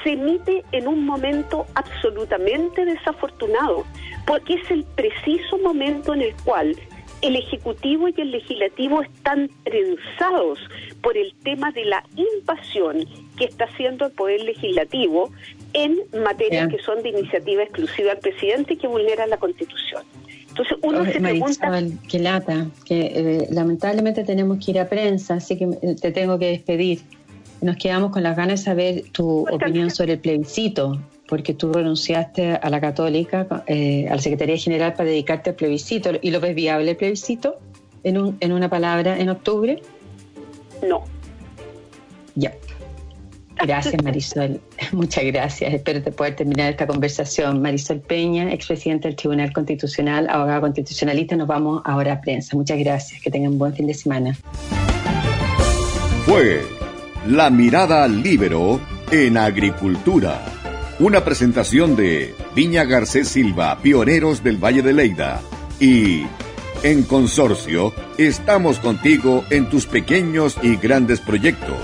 se 0.03 0.11
emite 0.11 0.63
en 0.71 0.87
un 0.87 1.05
momento 1.05 1.65
absolutamente 1.75 2.85
desafortunado, 2.85 3.85
porque 4.25 4.55
es 4.55 4.71
el 4.71 4.83
preciso 4.83 5.57
momento 5.59 6.13
en 6.13 6.21
el 6.21 6.35
cual 6.43 6.75
el 7.21 7.35
Ejecutivo 7.35 8.07
y 8.09 8.13
el 8.17 8.31
Legislativo 8.31 9.01
están 9.01 9.49
trenzados 9.63 10.59
por 11.01 11.17
el 11.17 11.33
tema 11.43 11.71
de 11.71 11.85
la 11.85 12.03
invasión 12.15 13.05
que 13.37 13.45
está 13.45 13.65
haciendo 13.65 14.05
el 14.05 14.11
Poder 14.11 14.41
Legislativo 14.41 15.31
en 15.77 16.23
materias 16.23 16.69
que 16.69 16.79
son 16.79 17.03
de 17.03 17.09
iniciativa 17.09 17.61
exclusiva 17.61 18.09
del 18.09 18.19
presidente 18.19 18.73
y 18.73 18.77
que 18.77 18.87
vulneran 18.87 19.29
la 19.29 19.37
Constitución. 19.37 20.03
Entonces 20.49 20.77
uno 20.81 21.05
se 21.05 21.19
pregunta... 21.19 21.81
que 22.09 22.19
lata, 22.19 22.67
que 22.83 23.01
eh, 23.05 23.47
lamentablemente 23.51 24.23
tenemos 24.23 24.63
que 24.63 24.71
ir 24.71 24.79
a 24.79 24.89
prensa, 24.89 25.35
así 25.35 25.55
que 25.55 25.67
te 26.01 26.11
tengo 26.11 26.39
que 26.39 26.47
despedir. 26.47 27.01
Nos 27.61 27.77
quedamos 27.77 28.11
con 28.11 28.23
las 28.23 28.35
ganas 28.35 28.61
de 28.61 28.65
saber 28.65 29.03
tu 29.11 29.47
opinión 29.51 29.91
sobre 29.91 30.13
el 30.13 30.19
plebiscito, 30.19 30.99
porque 31.27 31.53
tú 31.53 31.71
renunciaste 31.71 32.53
a 32.53 32.69
la 32.71 32.81
católica, 32.81 33.63
eh, 33.67 34.07
a 34.09 34.15
la 34.15 34.21
Secretaría 34.21 34.57
General 34.57 34.93
para 34.93 35.09
dedicarte 35.09 35.51
al 35.51 35.55
plebiscito. 35.55 36.11
¿Y 36.21 36.31
lo 36.31 36.39
ves 36.39 36.55
viable 36.55 36.91
el 36.91 36.97
plebiscito 36.97 37.59
en, 38.03 38.17
un, 38.17 38.37
en 38.39 38.51
una 38.51 38.67
palabra 38.69 39.19
en 39.19 39.29
octubre? 39.29 39.79
No. 40.87 41.03
Ya. 42.33 42.51
Gracias, 43.63 44.01
Marisol. 44.03 44.59
Muchas 44.91 45.23
gracias. 45.25 45.73
Espero 45.73 46.01
te 46.01 46.11
poder 46.11 46.35
terminar 46.35 46.71
esta 46.71 46.87
conversación. 46.87 47.61
Marisol 47.61 47.99
Peña, 47.99 48.51
expresidente 48.51 49.07
del 49.07 49.15
Tribunal 49.15 49.51
Constitucional, 49.53 50.27
abogada 50.29 50.61
constitucionalista. 50.61 51.35
Nos 51.35 51.47
vamos 51.47 51.81
ahora 51.85 52.13
a 52.13 52.21
prensa. 52.21 52.55
Muchas 52.55 52.77
gracias. 52.79 53.21
Que 53.21 53.31
tengan 53.31 53.53
un 53.53 53.59
buen 53.59 53.73
fin 53.73 53.87
de 53.87 53.93
semana. 53.93 54.37
Fue 56.25 56.61
La 57.27 57.49
Mirada 57.49 58.07
Libero 58.07 58.79
en 59.11 59.37
Agricultura. 59.37 60.43
Una 60.99 61.23
presentación 61.23 61.95
de 61.95 62.33
Viña 62.55 62.83
Garcés 62.83 63.27
Silva, 63.27 63.77
pioneros 63.81 64.43
del 64.43 64.57
Valle 64.57 64.81
de 64.81 64.93
Leida. 64.93 65.41
Y 65.79 66.23
en 66.83 67.03
Consorcio, 67.03 67.93
estamos 68.17 68.79
contigo 68.79 69.43
en 69.51 69.69
tus 69.69 69.85
pequeños 69.85 70.57
y 70.63 70.75
grandes 70.75 71.19
proyectos. 71.19 71.77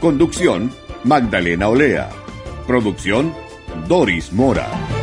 Conducción, 0.00 0.72
Magdalena 1.04 1.68
Olea. 1.68 2.10
Producción, 2.70 3.34
Doris 3.88 4.32
Mora. 4.32 4.99